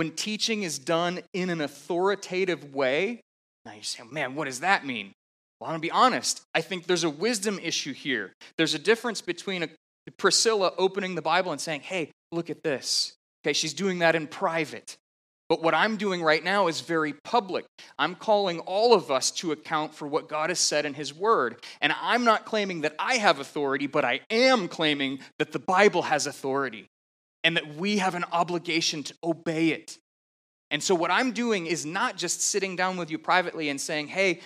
[0.00, 3.20] when teaching is done in an authoritative way.
[3.66, 5.12] Now you say, man, what does that mean?
[5.60, 6.40] Well, I'm going to be honest.
[6.54, 8.32] I think there's a wisdom issue here.
[8.56, 9.68] There's a difference between a,
[10.16, 13.12] Priscilla opening the Bible and saying, hey, look at this.
[13.44, 14.96] Okay, she's doing that in private.
[15.50, 17.66] But what I'm doing right now is very public.
[17.98, 21.62] I'm calling all of us to account for what God has said in His Word.
[21.82, 26.00] And I'm not claiming that I have authority, but I am claiming that the Bible
[26.00, 26.86] has authority.
[27.44, 29.98] And that we have an obligation to obey it.
[30.70, 34.08] And so, what I'm doing is not just sitting down with you privately and saying,
[34.08, 34.40] hey,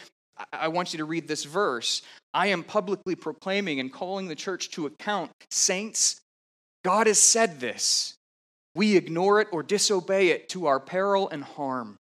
[0.53, 2.03] I want you to read this verse.
[2.33, 5.31] I am publicly proclaiming and calling the church to account.
[5.51, 6.21] Saints,
[6.85, 8.15] God has said this.
[8.75, 11.97] We ignore it or disobey it to our peril and harm.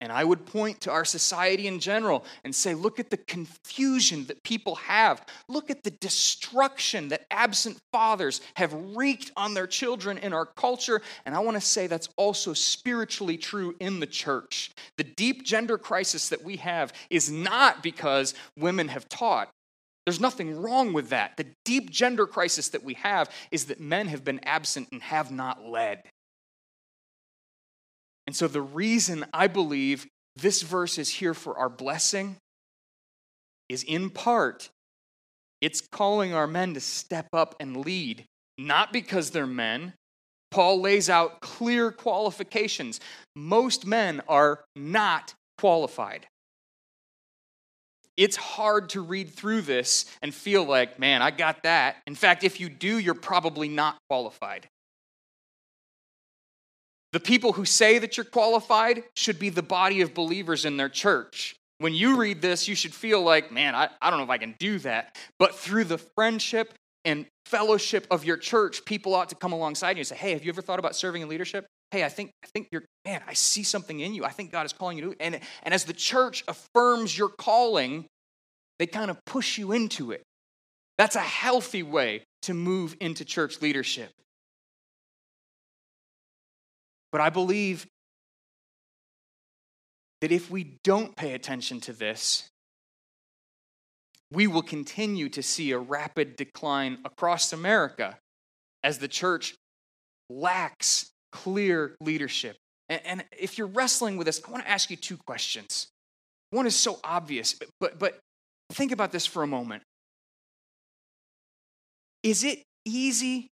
[0.00, 4.24] And I would point to our society in general and say, look at the confusion
[4.26, 5.24] that people have.
[5.46, 11.02] Look at the destruction that absent fathers have wreaked on their children in our culture.
[11.26, 14.70] And I want to say that's also spiritually true in the church.
[14.96, 19.50] The deep gender crisis that we have is not because women have taught.
[20.06, 21.36] There's nothing wrong with that.
[21.36, 25.30] The deep gender crisis that we have is that men have been absent and have
[25.30, 26.04] not led.
[28.30, 30.06] And so, the reason I believe
[30.36, 32.36] this verse is here for our blessing
[33.68, 34.70] is in part,
[35.60, 38.24] it's calling our men to step up and lead,
[38.56, 39.94] not because they're men.
[40.52, 43.00] Paul lays out clear qualifications.
[43.34, 46.28] Most men are not qualified.
[48.16, 51.96] It's hard to read through this and feel like, man, I got that.
[52.06, 54.68] In fact, if you do, you're probably not qualified.
[57.12, 60.88] The people who say that you're qualified should be the body of believers in their
[60.88, 61.56] church.
[61.78, 64.38] When you read this, you should feel like, man, I, I don't know if I
[64.38, 65.16] can do that.
[65.38, 70.00] But through the friendship and fellowship of your church, people ought to come alongside you
[70.00, 71.66] and say, hey, have you ever thought about serving in leadership?
[71.90, 74.24] Hey, I think, I think you're, man, I see something in you.
[74.24, 75.16] I think God is calling you to.
[75.20, 78.06] And, and as the church affirms your calling,
[78.78, 80.22] they kind of push you into it.
[80.98, 84.10] That's a healthy way to move into church leadership.
[87.12, 87.86] But I believe
[90.20, 92.48] that if we don't pay attention to this,
[94.32, 98.18] we will continue to see a rapid decline across America
[98.84, 99.54] as the church
[100.28, 102.56] lacks clear leadership.
[102.88, 105.88] And, and, if you're wrestling with this, I want to ask you two questions.
[106.50, 108.18] One is so obvious, but, but
[108.72, 109.82] think about this for a moment.
[112.22, 113.48] Is it easy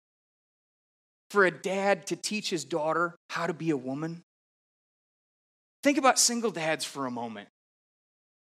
[1.31, 4.21] for a dad to teach his daughter how to be a woman?
[5.83, 7.47] Think about single dads for a moment.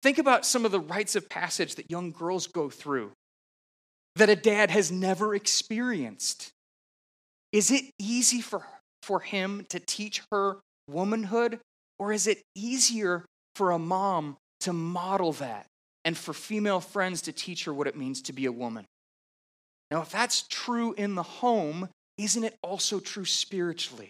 [0.04, 3.12] Think about some of the rites of passage that young girls go through
[4.16, 6.52] that a dad has never experienced.
[7.52, 8.66] Is it easy for,
[9.04, 10.58] for him to teach her
[10.90, 11.60] womanhood,
[12.00, 15.66] or is it easier for a mom to model that
[16.04, 18.86] and for female friends to teach her what it means to be a woman?
[19.92, 24.10] Now, if that's true in the home, isn't it also true spiritually?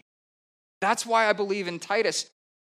[0.80, 2.30] That's why I believe in Titus,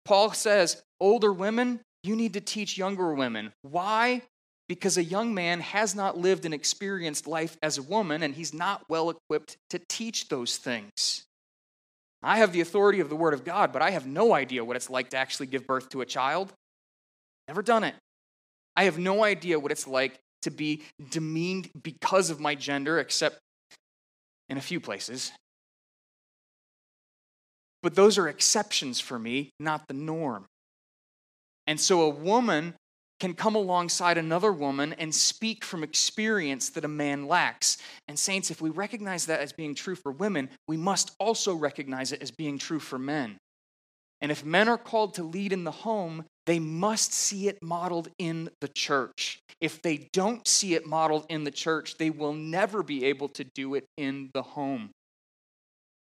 [0.05, 3.51] Paul says, older women, you need to teach younger women.
[3.61, 4.21] Why?
[4.67, 8.53] Because a young man has not lived and experienced life as a woman, and he's
[8.53, 11.25] not well equipped to teach those things.
[12.21, 14.75] I have the authority of the Word of God, but I have no idea what
[14.75, 16.53] it's like to actually give birth to a child.
[17.47, 17.95] Never done it.
[18.75, 23.39] I have no idea what it's like to be demeaned because of my gender, except
[24.49, 25.31] in a few places.
[27.81, 30.45] But those are exceptions for me, not the norm.
[31.67, 32.73] And so a woman
[33.19, 37.77] can come alongside another woman and speak from experience that a man lacks.
[38.07, 42.11] And, saints, if we recognize that as being true for women, we must also recognize
[42.11, 43.37] it as being true for men.
[44.21, 48.09] And if men are called to lead in the home, they must see it modeled
[48.17, 49.39] in the church.
[49.61, 53.43] If they don't see it modeled in the church, they will never be able to
[53.43, 54.89] do it in the home.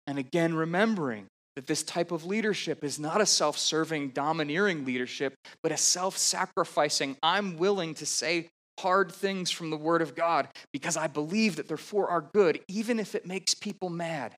[0.07, 1.25] And again, remembering
[1.57, 6.17] that this type of leadership is not a self serving, domineering leadership, but a self
[6.17, 8.47] sacrificing, I'm willing to say
[8.79, 12.61] hard things from the Word of God because I believe that they're for our good,
[12.69, 14.33] even if it makes people mad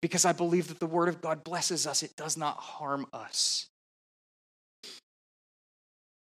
[0.00, 3.67] because I believe that the Word of God blesses us, it does not harm us.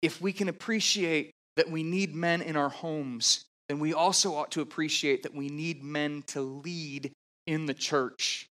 [0.02, 4.52] If we can appreciate that we need men in our homes, then we also ought
[4.52, 7.12] to appreciate that we need men to lead
[7.48, 8.48] in the church.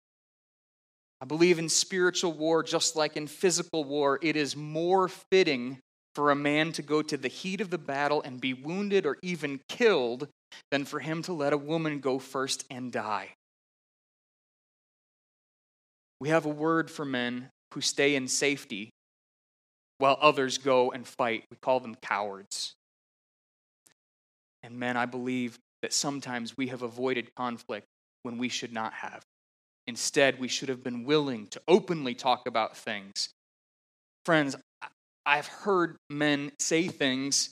[1.21, 5.79] I believe in spiritual war, just like in physical war, it is more fitting
[6.15, 9.19] for a man to go to the heat of the battle and be wounded or
[9.23, 10.29] even killed
[10.71, 13.35] than for him to let a woman go first and die.
[16.21, 18.91] We have a word for men who stay in safety
[20.01, 21.45] while others go and fight.
[21.51, 22.75] We call them cowards.
[24.63, 27.87] And men, I believe that sometimes we have avoided conflict
[28.23, 29.23] when we should not have.
[29.87, 33.31] Instead, we should have been willing to openly talk about things.
[34.25, 34.57] Friends,
[35.25, 37.51] I've heard men say things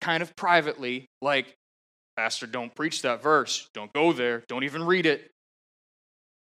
[0.00, 1.54] kind of privately, like,
[2.16, 3.68] Pastor, don't preach that verse.
[3.74, 4.44] Don't go there.
[4.46, 5.30] Don't even read it.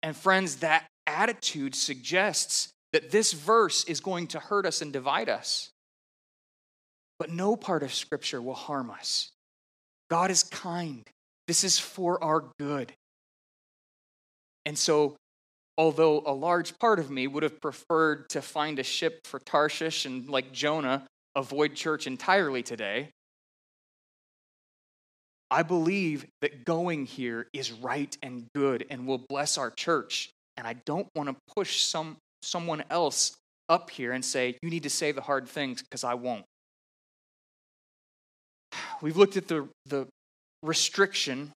[0.02, 5.28] And friends, that attitude suggests that this verse is going to hurt us and divide
[5.28, 5.70] us.
[7.18, 9.30] But no part of Scripture will harm us.
[10.10, 11.06] God is kind.
[11.46, 12.92] This is for our good.
[14.66, 15.16] And so,
[15.78, 20.04] although a large part of me would have preferred to find a ship for Tarshish
[20.04, 23.10] and, like Jonah, avoid church entirely today,
[25.50, 30.30] I believe that going here is right and good and will bless our church.
[30.56, 33.36] And I don't want to push some, someone else
[33.68, 36.44] up here and say, you need to say the hard things because I won't.
[39.02, 40.06] We've looked at the, the
[40.62, 41.52] restriction,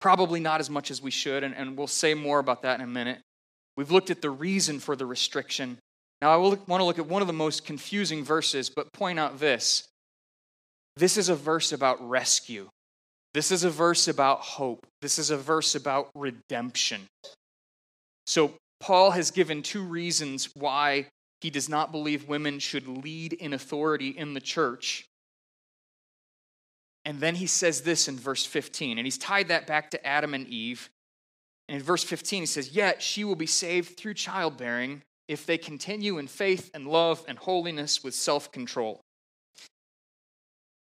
[0.00, 2.84] probably not as much as we should, and, and we'll say more about that in
[2.84, 3.20] a minute.
[3.76, 5.78] We've looked at the reason for the restriction.
[6.20, 9.38] Now, I want to look at one of the most confusing verses, but point out
[9.38, 9.86] this.
[10.96, 12.68] This is a verse about rescue.
[13.34, 14.84] This is a verse about hope.
[15.00, 17.02] This is a verse about redemption.
[18.26, 21.06] So, Paul has given two reasons why
[21.40, 25.04] he does not believe women should lead in authority in the church.
[27.04, 30.34] And then he says this in verse 15, and he's tied that back to Adam
[30.34, 30.90] and Eve.
[31.68, 35.58] And in verse 15, he says, Yet she will be saved through childbearing if they
[35.58, 39.00] continue in faith and love and holiness with self control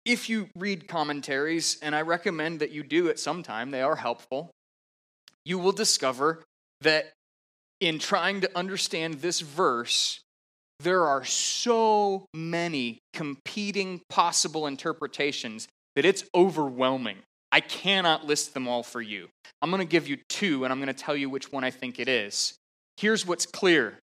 [0.06, 3.96] if you read commentaries, and I recommend that you do at some time, they are
[3.96, 4.52] helpful,
[5.46, 6.44] you will discover
[6.82, 7.14] that
[7.82, 10.22] in trying to understand this verse,
[10.80, 17.18] there are so many competing possible interpretations that it's overwhelming.
[17.52, 19.28] I cannot list them all for you.
[19.62, 21.72] I'm going to give you two, and I'm going to tell you which one I
[21.72, 22.54] think it is.
[22.98, 24.00] Here's what's clear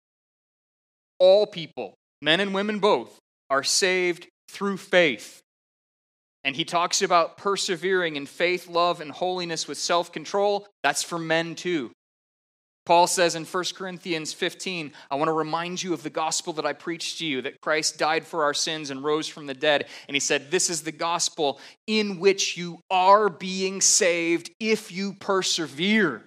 [1.18, 3.18] all people, men and women both,
[3.48, 5.40] are saved through faith.
[6.44, 10.66] And he talks about persevering in faith, love, and holiness with self control.
[10.82, 11.92] That's for men too.
[12.84, 16.66] Paul says in 1 Corinthians 15, I want to remind you of the gospel that
[16.66, 19.86] I preached to you, that Christ died for our sins and rose from the dead.
[20.08, 25.14] And he said, This is the gospel in which you are being saved if you
[25.14, 26.26] persevere.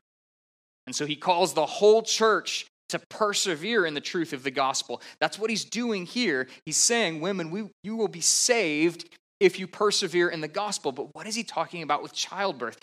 [0.88, 5.02] And so he calls the whole church to persevere in the truth of the gospel.
[5.20, 6.48] That's what he's doing here.
[6.66, 9.10] He's saying, Women, we, you will be saved
[9.42, 10.94] if you persevere in the gospel.
[10.94, 12.78] But what is he talking about with childbirth?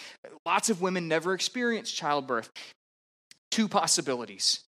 [0.44, 2.50] Lots of women never experience childbirth.
[3.52, 4.60] Two possibilities.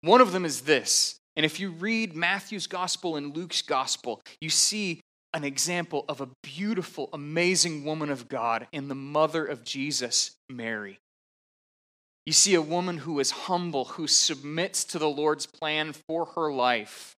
[0.00, 1.20] One of them is this.
[1.36, 5.00] And if you read Matthew's gospel and Luke's gospel, you see
[5.34, 10.98] an example of a beautiful, amazing woman of God in the mother of Jesus, Mary.
[12.24, 16.50] You see a woman who is humble, who submits to the Lord's plan for her
[16.50, 17.14] life.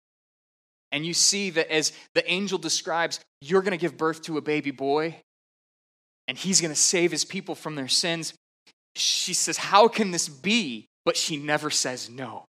[0.92, 4.42] And you see that as the angel describes, you're going to give birth to a
[4.42, 5.18] baby boy,
[6.28, 8.34] and he's going to save his people from their sins.
[8.96, 10.88] She says, How can this be?
[11.06, 12.46] But she never says no.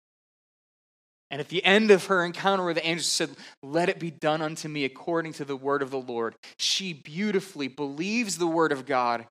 [1.31, 3.29] And at the end of her encounter with the angel, said,
[3.63, 6.35] Let it be done unto me according to the word of the Lord.
[6.57, 9.25] She beautifully believes the word of God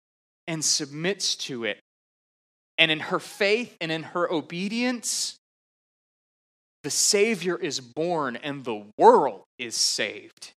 [0.49, 1.79] and submits to it.
[2.79, 5.37] And in her faith and in her obedience,
[6.83, 10.53] the Savior is born and the world is saved.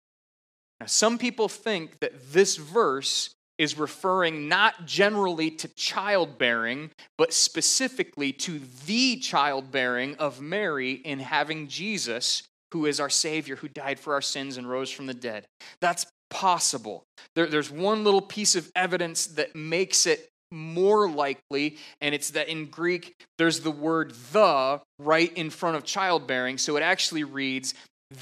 [0.79, 3.31] Now, some people think that this verse
[3.61, 11.67] is referring not generally to childbearing, but specifically to the childbearing of Mary in having
[11.67, 12.41] Jesus,
[12.71, 15.45] who is our Savior, who died for our sins and rose from the dead.
[15.79, 17.03] That's possible.
[17.35, 22.49] There, there's one little piece of evidence that makes it more likely, and it's that
[22.49, 27.75] in Greek there's the word the right in front of childbearing, so it actually reads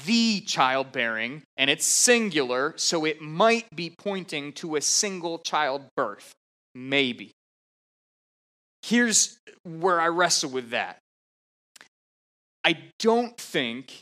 [0.04, 6.32] the childbearing, and it's singular, so it might be pointing to a single childbirth.
[6.74, 7.32] Maybe.
[8.82, 10.98] Here's where I wrestle with that.
[12.64, 14.00] I don't think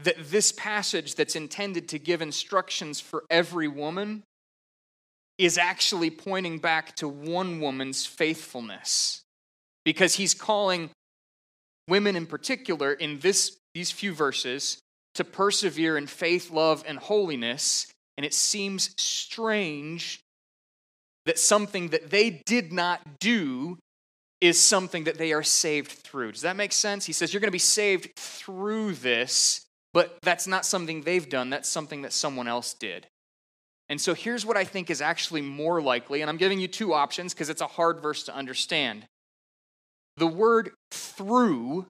[0.00, 4.22] that this passage that's intended to give instructions for every woman
[5.38, 9.22] is actually pointing back to one woman's faithfulness
[9.84, 10.90] because he's calling
[11.88, 14.78] women in particular in this, these few verses
[15.14, 17.86] to persevere in faith, love, and holiness.
[18.16, 20.20] And it seems strange
[21.26, 23.78] that something that they did not do
[24.40, 26.32] is something that they are saved through.
[26.32, 27.06] Does that make sense?
[27.06, 31.50] He says, You're going to be saved through this, but that's not something they've done,
[31.50, 33.06] that's something that someone else did.
[33.88, 36.92] And so here's what I think is actually more likely, and I'm giving you two
[36.92, 39.04] options because it's a hard verse to understand.
[40.16, 41.86] The word through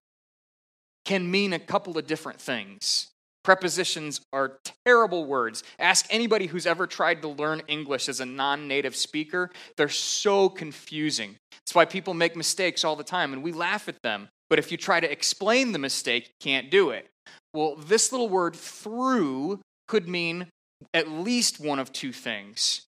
[1.05, 3.09] can mean a couple of different things.
[3.45, 5.65] Prepositions are terrible words.
[5.79, 9.51] Ask anybody who's ever tried to learn English as a non native speaker.
[9.77, 11.37] They're so confusing.
[11.51, 14.29] That's why people make mistakes all the time, and we laugh at them.
[14.49, 17.09] But if you try to explain the mistake, you can't do it.
[17.53, 20.47] Well, this little word through could mean
[20.95, 22.83] at least one of two things.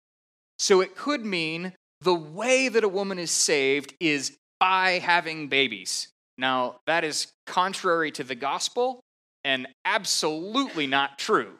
[0.59, 6.09] So it could mean the way that a woman is saved is by having babies.
[6.37, 9.01] Now, that is contrary to the gospel
[9.45, 11.53] and absolutely not true.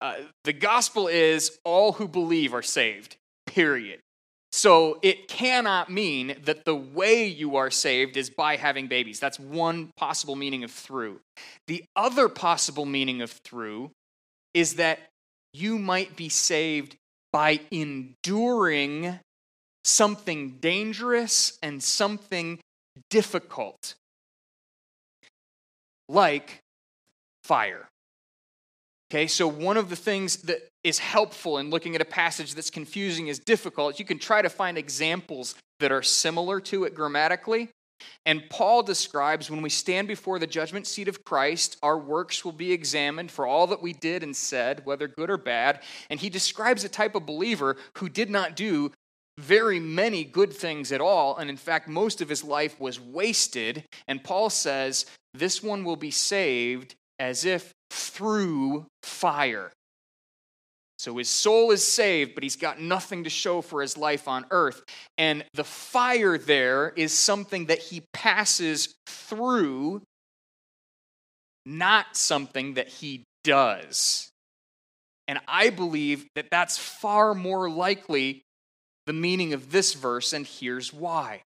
[0.00, 4.00] Uh, the gospel is all who believe are saved, period.
[4.52, 9.20] So it cannot mean that the way you are saved is by having babies.
[9.20, 11.20] That's one possible meaning of through.
[11.66, 13.90] The other possible meaning of through
[14.54, 15.00] is that
[15.52, 16.96] you might be saved
[17.32, 19.18] by enduring
[19.84, 22.58] something dangerous and something
[23.10, 23.94] difficult,
[26.08, 26.62] like
[27.42, 27.88] fire.
[29.10, 32.70] Okay, so one of the things that is helpful in looking at a passage that's
[32.70, 33.98] confusing is difficult.
[33.98, 37.70] You can try to find examples that are similar to it grammatically.
[38.26, 42.52] And Paul describes when we stand before the judgment seat of Christ, our works will
[42.52, 45.82] be examined for all that we did and said, whether good or bad.
[46.10, 48.92] And he describes a type of believer who did not do
[49.38, 51.36] very many good things at all.
[51.36, 53.84] And in fact, most of his life was wasted.
[54.08, 59.72] And Paul says, This one will be saved as if through fire.
[60.98, 64.44] So his soul is saved, but he's got nothing to show for his life on
[64.50, 64.82] earth.
[65.16, 70.02] And the fire there is something that he passes through,
[71.64, 74.28] not something that he does.
[75.28, 78.42] And I believe that that's far more likely
[79.08, 81.42] the meaning of this verse, and here's why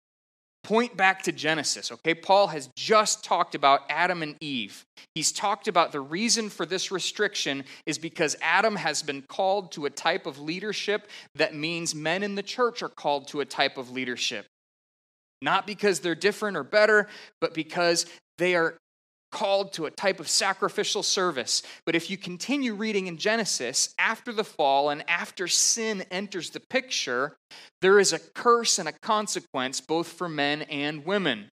[0.63, 2.15] point back to Genesis, okay?
[2.15, 4.85] Paul has just talked about Adam and Eve.
[5.15, 9.87] He's talked about the reason for this restriction is because Adam has been called to
[9.87, 13.79] a type of leadership that means men in the church are called to a type
[13.79, 14.47] of leadership.
[15.43, 17.09] Not because they're different or better,
[17.41, 18.05] but because
[18.37, 18.77] they are
[19.31, 21.63] called to a type of sacrificial service.
[21.85, 26.61] But if you continue reading in Genesis, after the fall and after sin enters the
[26.61, 27.37] picture,
[27.81, 31.49] there is a curse and a consequence both for men and women.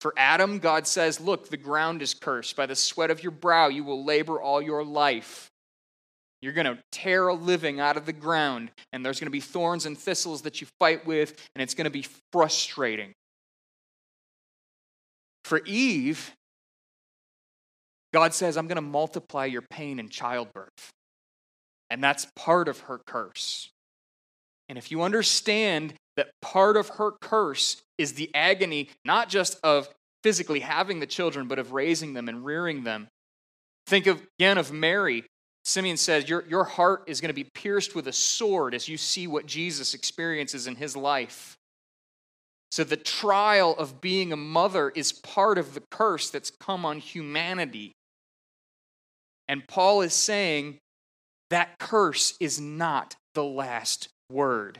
[0.00, 2.56] For Adam, God says, Look, the ground is cursed.
[2.56, 5.50] By the sweat of your brow, you will labor all your life.
[6.42, 9.40] You're going to tear a living out of the ground, and there's going to be
[9.40, 13.12] thorns and thistles that you fight with, and it's going to be frustrating.
[15.44, 16.32] For Eve,
[18.12, 20.90] God says, I'm going to multiply your pain in childbirth.
[21.90, 23.70] And that's part of her curse.
[24.68, 29.88] And if you understand that part of her curse is the agony, not just of
[30.22, 33.08] physically having the children, but of raising them and rearing them,
[33.86, 35.24] think of, again of Mary.
[35.64, 38.96] Simeon says, your, your heart is going to be pierced with a sword as you
[38.96, 41.56] see what Jesus experiences in his life.
[42.70, 47.00] So, the trial of being a mother is part of the curse that's come on
[47.00, 47.92] humanity.
[49.50, 50.78] And Paul is saying
[51.50, 54.78] that curse is not the last word,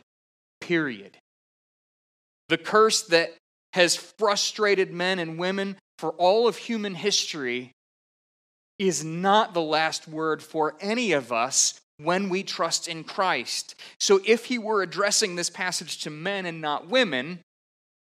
[0.61, 1.16] period.
[2.49, 3.35] The curse that
[3.73, 7.73] has frustrated men and women for all of human history
[8.79, 13.75] is not the last word for any of us when we trust in Christ.
[13.99, 17.41] So if he were addressing this passage to men and not women,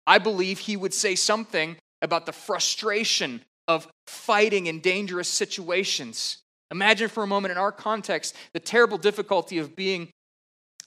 [0.07, 6.37] I believe he would say something about the frustration of fighting in dangerous situations.
[6.71, 10.09] Imagine for a moment in our context the terrible difficulty of being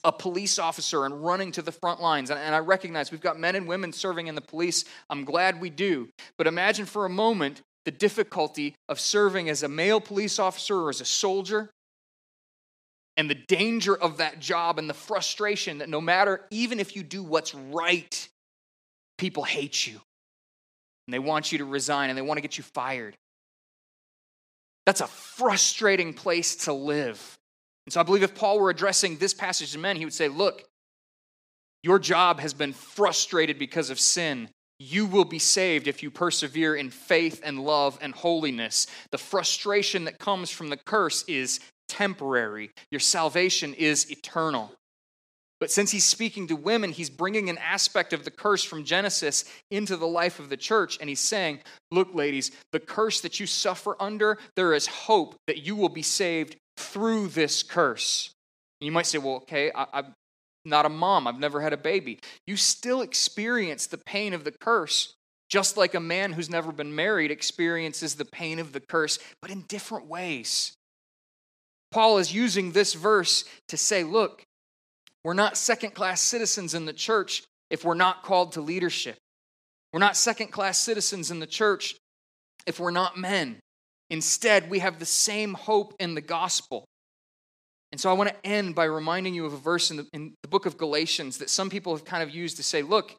[0.03, 2.31] a police officer and running to the front lines.
[2.31, 4.85] And, I recognize we've got men and women serving in the police.
[5.09, 6.09] I'm glad we do.
[6.37, 10.89] But imagine for a moment the difficulty of serving as a male police officer or
[10.89, 11.69] as a soldier
[13.17, 17.03] and the danger of that job and the frustration that no matter, even if you
[17.03, 18.29] do what's right,
[19.17, 19.99] people hate you
[21.07, 23.17] and they want you to resign and they want to get you fired.
[24.89, 27.37] That's a frustrating place to live.
[27.85, 30.29] And so I believe if Paul were addressing this passage to men, he would say,
[30.29, 30.63] Look,
[31.83, 34.49] your job has been frustrated because of sin.
[34.79, 38.87] You will be saved if you persevere in faith and love and holiness.
[39.11, 44.71] The frustration that comes from the curse is temporary, your salvation is eternal.
[45.59, 49.43] But since he's speaking to women, he's bringing an aspect of the curse from Genesis
[49.69, 50.97] into the life of the church.
[50.99, 51.59] And he's saying,
[51.91, 56.01] Look, ladies, the curse that you suffer under, there is hope that you will be
[56.01, 58.31] saved through this curse.
[58.79, 60.13] And you might say, Well, okay, I, I'm
[60.63, 62.19] not a mom, I've never had a baby.
[62.47, 65.13] You still experience the pain of the curse
[65.49, 69.51] just like a man who's never been married experiences the pain of the curse, but
[69.51, 70.73] in different ways.
[71.91, 74.43] Paul is using this verse to say, look,
[75.23, 79.17] we're not second class citizens in the church if we're not called to leadership.
[79.91, 81.95] We're not second class citizens in the church
[82.65, 83.59] if we're not men.
[84.09, 86.85] Instead, we have the same hope in the gospel.
[87.91, 90.33] And so I want to end by reminding you of a verse in the, in
[90.41, 93.15] the book of Galatians that some people have kind of used to say, look,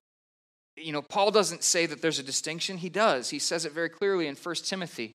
[0.76, 2.78] you know, Paul doesn't say that there's a distinction.
[2.78, 3.30] He does.
[3.30, 5.12] He says it very clearly in 1 Timothy.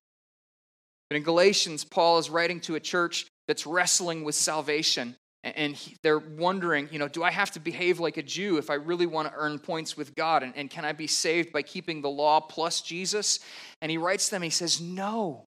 [1.08, 5.16] But in Galatians, Paul is writing to a church that's wrestling with salvation.
[5.54, 8.68] And he, they're wondering, you know, do I have to behave like a Jew if
[8.68, 10.42] I really want to earn points with God?
[10.42, 13.38] And, and can I be saved by keeping the law plus Jesus?
[13.80, 15.44] And he writes them, he says, no.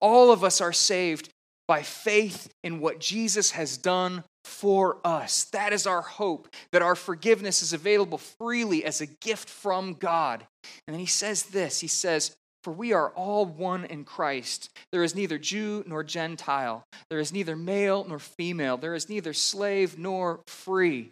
[0.00, 1.28] All of us are saved
[1.68, 5.44] by faith in what Jesus has done for us.
[5.52, 10.46] That is our hope, that our forgiveness is available freely as a gift from God.
[10.86, 14.70] And then he says this He says, For we are all one in Christ.
[14.92, 19.32] There is neither Jew nor Gentile, there is neither male nor female, there is neither
[19.32, 21.10] slave nor free.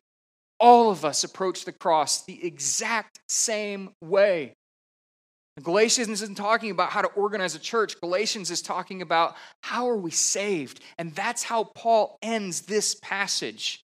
[0.60, 4.54] All of us approach the cross the exact same way.
[5.62, 8.00] Galatians isn't talking about how to organize a church.
[8.00, 10.80] Galatians is talking about how are we saved.
[10.98, 13.82] And that's how Paul ends this passage.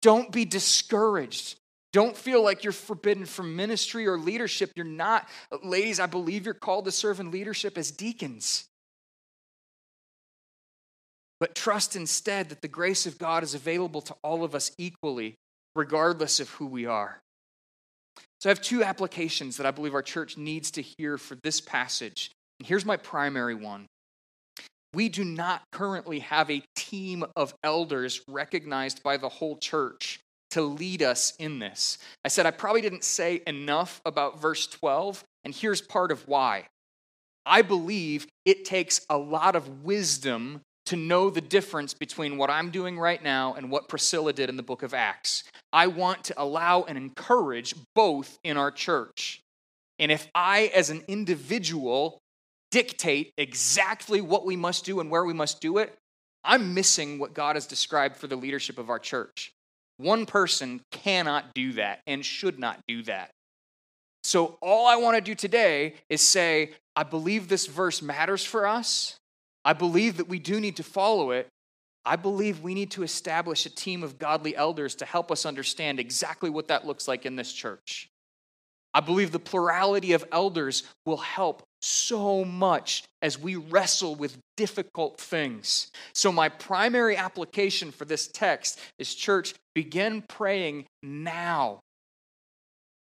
[0.00, 1.56] Don't be discouraged.
[1.92, 4.72] Don't feel like you're forbidden from ministry or leadership.
[4.74, 5.28] You're not.
[5.62, 8.64] Ladies, I believe you're called to serve in leadership as deacons.
[11.38, 15.34] But trust instead that the grace of God is available to all of us equally,
[15.74, 17.20] regardless of who we are.
[18.40, 21.60] So I have two applications that I believe our church needs to hear for this
[21.60, 22.30] passage.
[22.58, 23.86] And here's my primary one.
[24.94, 30.20] We do not currently have a team of elders recognized by the whole church
[30.52, 31.98] to lead us in this.
[32.24, 36.66] I said I probably didn't say enough about verse 12, and here's part of why.
[37.44, 42.70] I believe it takes a lot of wisdom to know the difference between what I'm
[42.70, 45.44] doing right now and what Priscilla did in the book of Acts.
[45.72, 49.40] I want to allow and encourage both in our church.
[49.98, 52.18] And if I, as an individual,
[52.70, 55.96] dictate exactly what we must do and where we must do it,
[56.44, 59.52] I'm missing what God has described for the leadership of our church.
[60.02, 63.30] One person cannot do that and should not do that.
[64.24, 68.66] So, all I want to do today is say, I believe this verse matters for
[68.66, 69.16] us.
[69.64, 71.48] I believe that we do need to follow it.
[72.04, 76.00] I believe we need to establish a team of godly elders to help us understand
[76.00, 78.08] exactly what that looks like in this church.
[78.92, 85.18] I believe the plurality of elders will help so much as we wrestle with difficult
[85.18, 85.90] things.
[86.14, 91.80] So, my primary application for this text is church, begin praying now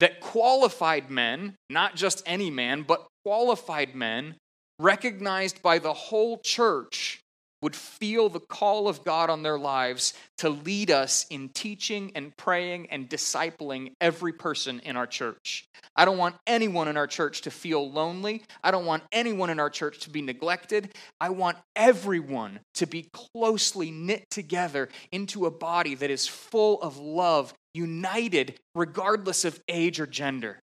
[0.01, 4.37] that qualified men, not just any man, but qualified men,
[4.79, 7.21] recognized by the whole church,
[7.63, 12.37] would feel the call of God on their lives to lead us in teaching and
[12.37, 15.67] praying and discipling every person in our church.
[15.95, 18.43] I don't want anyone in our church to feel lonely.
[18.63, 20.95] I don't want anyone in our church to be neglected.
[21.21, 26.99] I want everyone to be closely knit together into a body that is full of
[26.99, 30.61] love, united regardless of age or gender.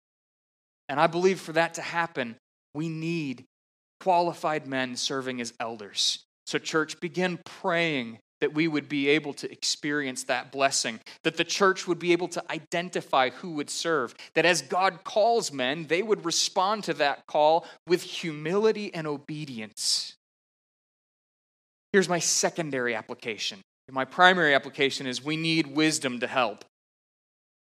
[0.89, 2.37] And I believe for that to happen,
[2.75, 3.45] we need
[4.01, 6.26] qualified men serving as elders.
[6.47, 11.45] So, church, begin praying that we would be able to experience that blessing, that the
[11.45, 16.03] church would be able to identify who would serve, that as God calls men, they
[16.03, 20.15] would respond to that call with humility and obedience.
[21.93, 23.61] Here's my secondary application.
[23.91, 26.65] My primary application is we need wisdom to help.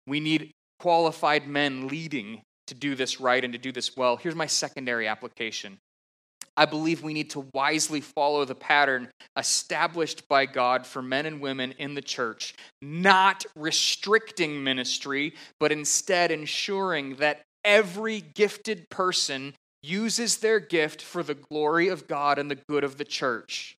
[0.06, 4.16] We need qualified men leading to do this right and to do this well.
[4.16, 5.78] Here's my secondary application
[6.56, 11.40] I believe we need to wisely follow the pattern established by God for men and
[11.40, 20.38] women in the church, not restricting ministry, but instead ensuring that every gifted person uses
[20.38, 23.76] their gift for the glory of God and the good of the church.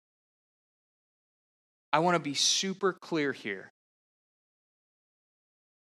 [1.92, 3.70] I want to be super clear here.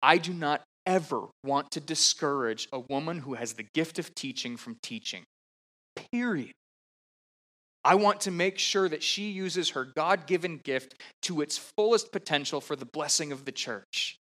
[0.03, 4.57] I do not ever want to discourage a woman who has the gift of teaching
[4.57, 5.25] from teaching.
[6.11, 6.53] Period.
[7.85, 12.13] I want to make sure that she uses her God given gift to its fullest
[12.13, 14.19] potential for the blessing of the church.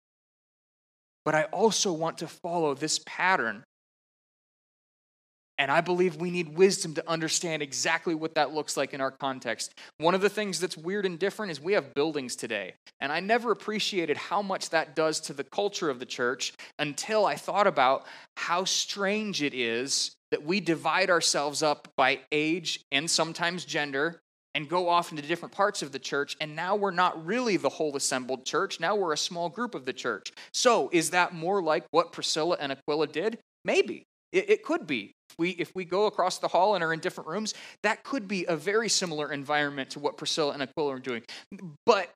[1.26, 3.64] But I also want to follow this pattern
[5.58, 9.12] And I believe we need wisdom to understand exactly what that looks like in our
[9.12, 9.74] context.
[9.97, 12.74] One of the things that's weird and different is we have buildings today.
[12.99, 17.26] And I never appreciated how much that does to the culture of the church until
[17.26, 18.05] I thought about
[18.36, 24.20] how strange it is that we divide ourselves up by age and sometimes gender
[24.53, 26.36] and go off into different parts of the church.
[26.41, 28.80] And now we're not really the whole assembled church.
[28.80, 30.32] Now we're a small group of the church.
[30.51, 33.38] So is that more like what Priscilla and Aquila did?
[33.64, 34.03] Maybe.
[34.34, 35.14] It, could be.
[35.40, 38.46] We, if we go across the hall and are in different rooms, that could be
[38.46, 41.24] a very similar environment to what Priscilla and Aquila are doing.
[41.86, 42.10] But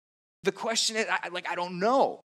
[0.44, 2.22] the question is, I, like, I don't know.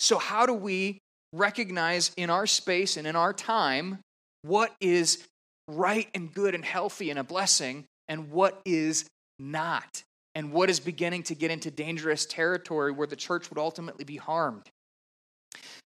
[0.00, 0.98] So, how do we
[1.32, 3.98] recognize in our space and in our time
[4.42, 5.26] what is
[5.68, 9.04] right and good and healthy and a blessing and what is
[9.38, 10.02] not?
[10.34, 14.16] And what is beginning to get into dangerous territory where the church would ultimately be
[14.16, 14.68] harmed?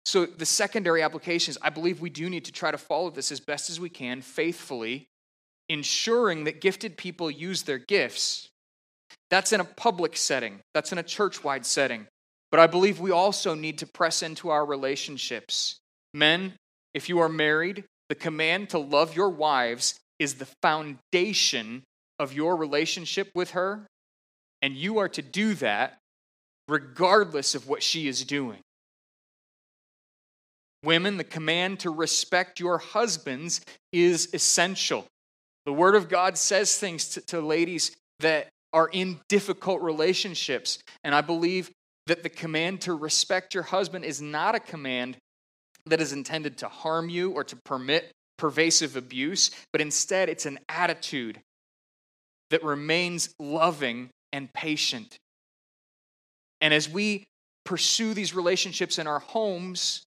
[0.07, 3.41] So, the secondary applications, I believe we do need to try to follow this as
[3.41, 5.09] best as we can, faithfully,
[5.69, 8.49] ensuring that gifted people use their gifts.
[9.29, 12.07] That's in a public setting, that's in a church wide setting.
[12.51, 15.79] But I believe we also need to press into our relationships.
[16.13, 16.55] Men,
[16.95, 21.85] if you are married, the command to love your wives is the foundation
[22.19, 23.87] of your relationship with her.
[24.63, 25.99] And you are to do that
[26.69, 28.59] regardless of what she is doing.
[30.83, 33.61] Women, the command to respect your husbands
[33.93, 35.07] is essential.
[35.67, 40.79] The Word of God says things to, to, ladies that are in difficult relationships.
[41.05, 41.71] And I believe
[42.07, 45.17] that the command to respect your husband is not a command
[45.87, 50.59] that is intended to harm you or to permit pervasive abuse, but instead it's an
[50.69, 51.41] attitude
[52.51, 55.19] that remains loving and patient.
[56.61, 57.25] And as we
[57.65, 60.03] pursue these relationships in our homes,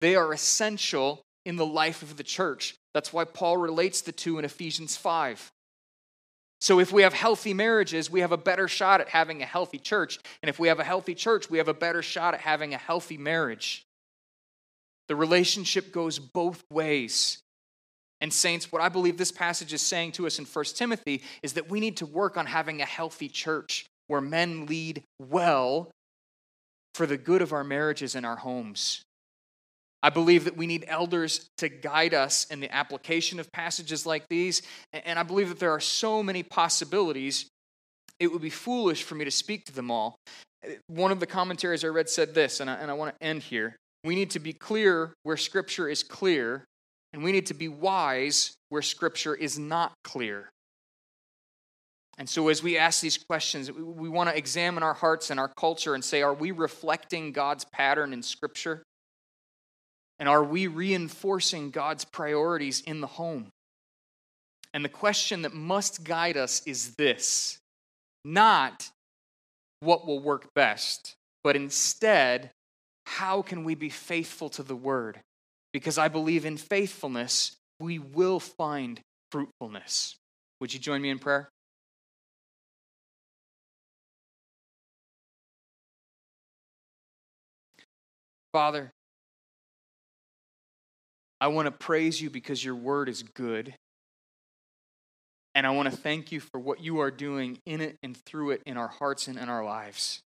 [0.00, 2.74] they are essential in the life of the church.
[2.92, 5.50] That's why Paul relates the two in Ephesians 5.
[6.60, 9.78] So, if we have healthy marriages, we have a better shot at having a healthy
[9.78, 10.18] church.
[10.42, 12.78] And if we have a healthy church, we have a better shot at having a
[12.78, 13.84] healthy marriage.
[15.08, 17.38] The relationship goes both ways.
[18.20, 21.52] And, saints, what I believe this passage is saying to us in 1 Timothy is
[21.52, 25.90] that we need to work on having a healthy church where men lead well
[26.94, 29.02] for the good of our marriages and our homes.
[30.06, 34.28] I believe that we need elders to guide us in the application of passages like
[34.28, 34.62] these.
[34.92, 37.46] And I believe that there are so many possibilities,
[38.20, 40.14] it would be foolish for me to speak to them all.
[40.86, 43.42] One of the commentaries I read said this, and I, and I want to end
[43.42, 43.74] here.
[44.04, 46.64] We need to be clear where Scripture is clear,
[47.12, 50.50] and we need to be wise where Scripture is not clear.
[52.16, 55.50] And so, as we ask these questions, we want to examine our hearts and our
[55.58, 58.84] culture and say, are we reflecting God's pattern in Scripture?
[60.18, 63.52] And are we reinforcing God's priorities in the home?
[64.72, 67.58] And the question that must guide us is this
[68.24, 68.90] not
[69.80, 71.14] what will work best,
[71.44, 72.50] but instead,
[73.04, 75.20] how can we be faithful to the word?
[75.72, 79.00] Because I believe in faithfulness, we will find
[79.30, 80.16] fruitfulness.
[80.60, 81.50] Would you join me in prayer?
[88.52, 88.90] Father,
[91.40, 93.74] I want to praise you because your word is good.
[95.54, 98.50] And I want to thank you for what you are doing in it and through
[98.50, 100.20] it in our hearts and in our lives.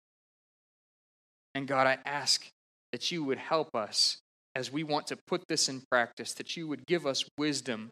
[1.53, 2.47] And God, I ask
[2.91, 4.17] that you would help us
[4.55, 7.89] as we want to put this in practice, that you would give us wisdom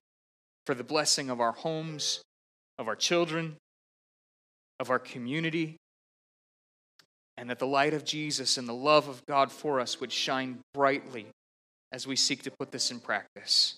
[0.66, 2.22] for the blessing of our homes,
[2.80, 3.56] of our children,
[4.80, 5.78] of our community,
[7.38, 10.60] and that the light of Jesus and the love of God for us would shine
[10.74, 11.28] brightly
[11.92, 13.78] as we seek to put this in practice.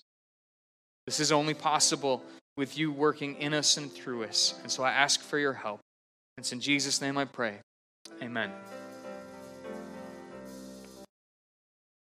[1.06, 2.22] This is only possible
[2.56, 4.54] with you working in us and through us.
[4.62, 5.80] And so I ask for your help.
[6.36, 7.58] It's in Jesus' name I pray.
[8.22, 8.50] Amen.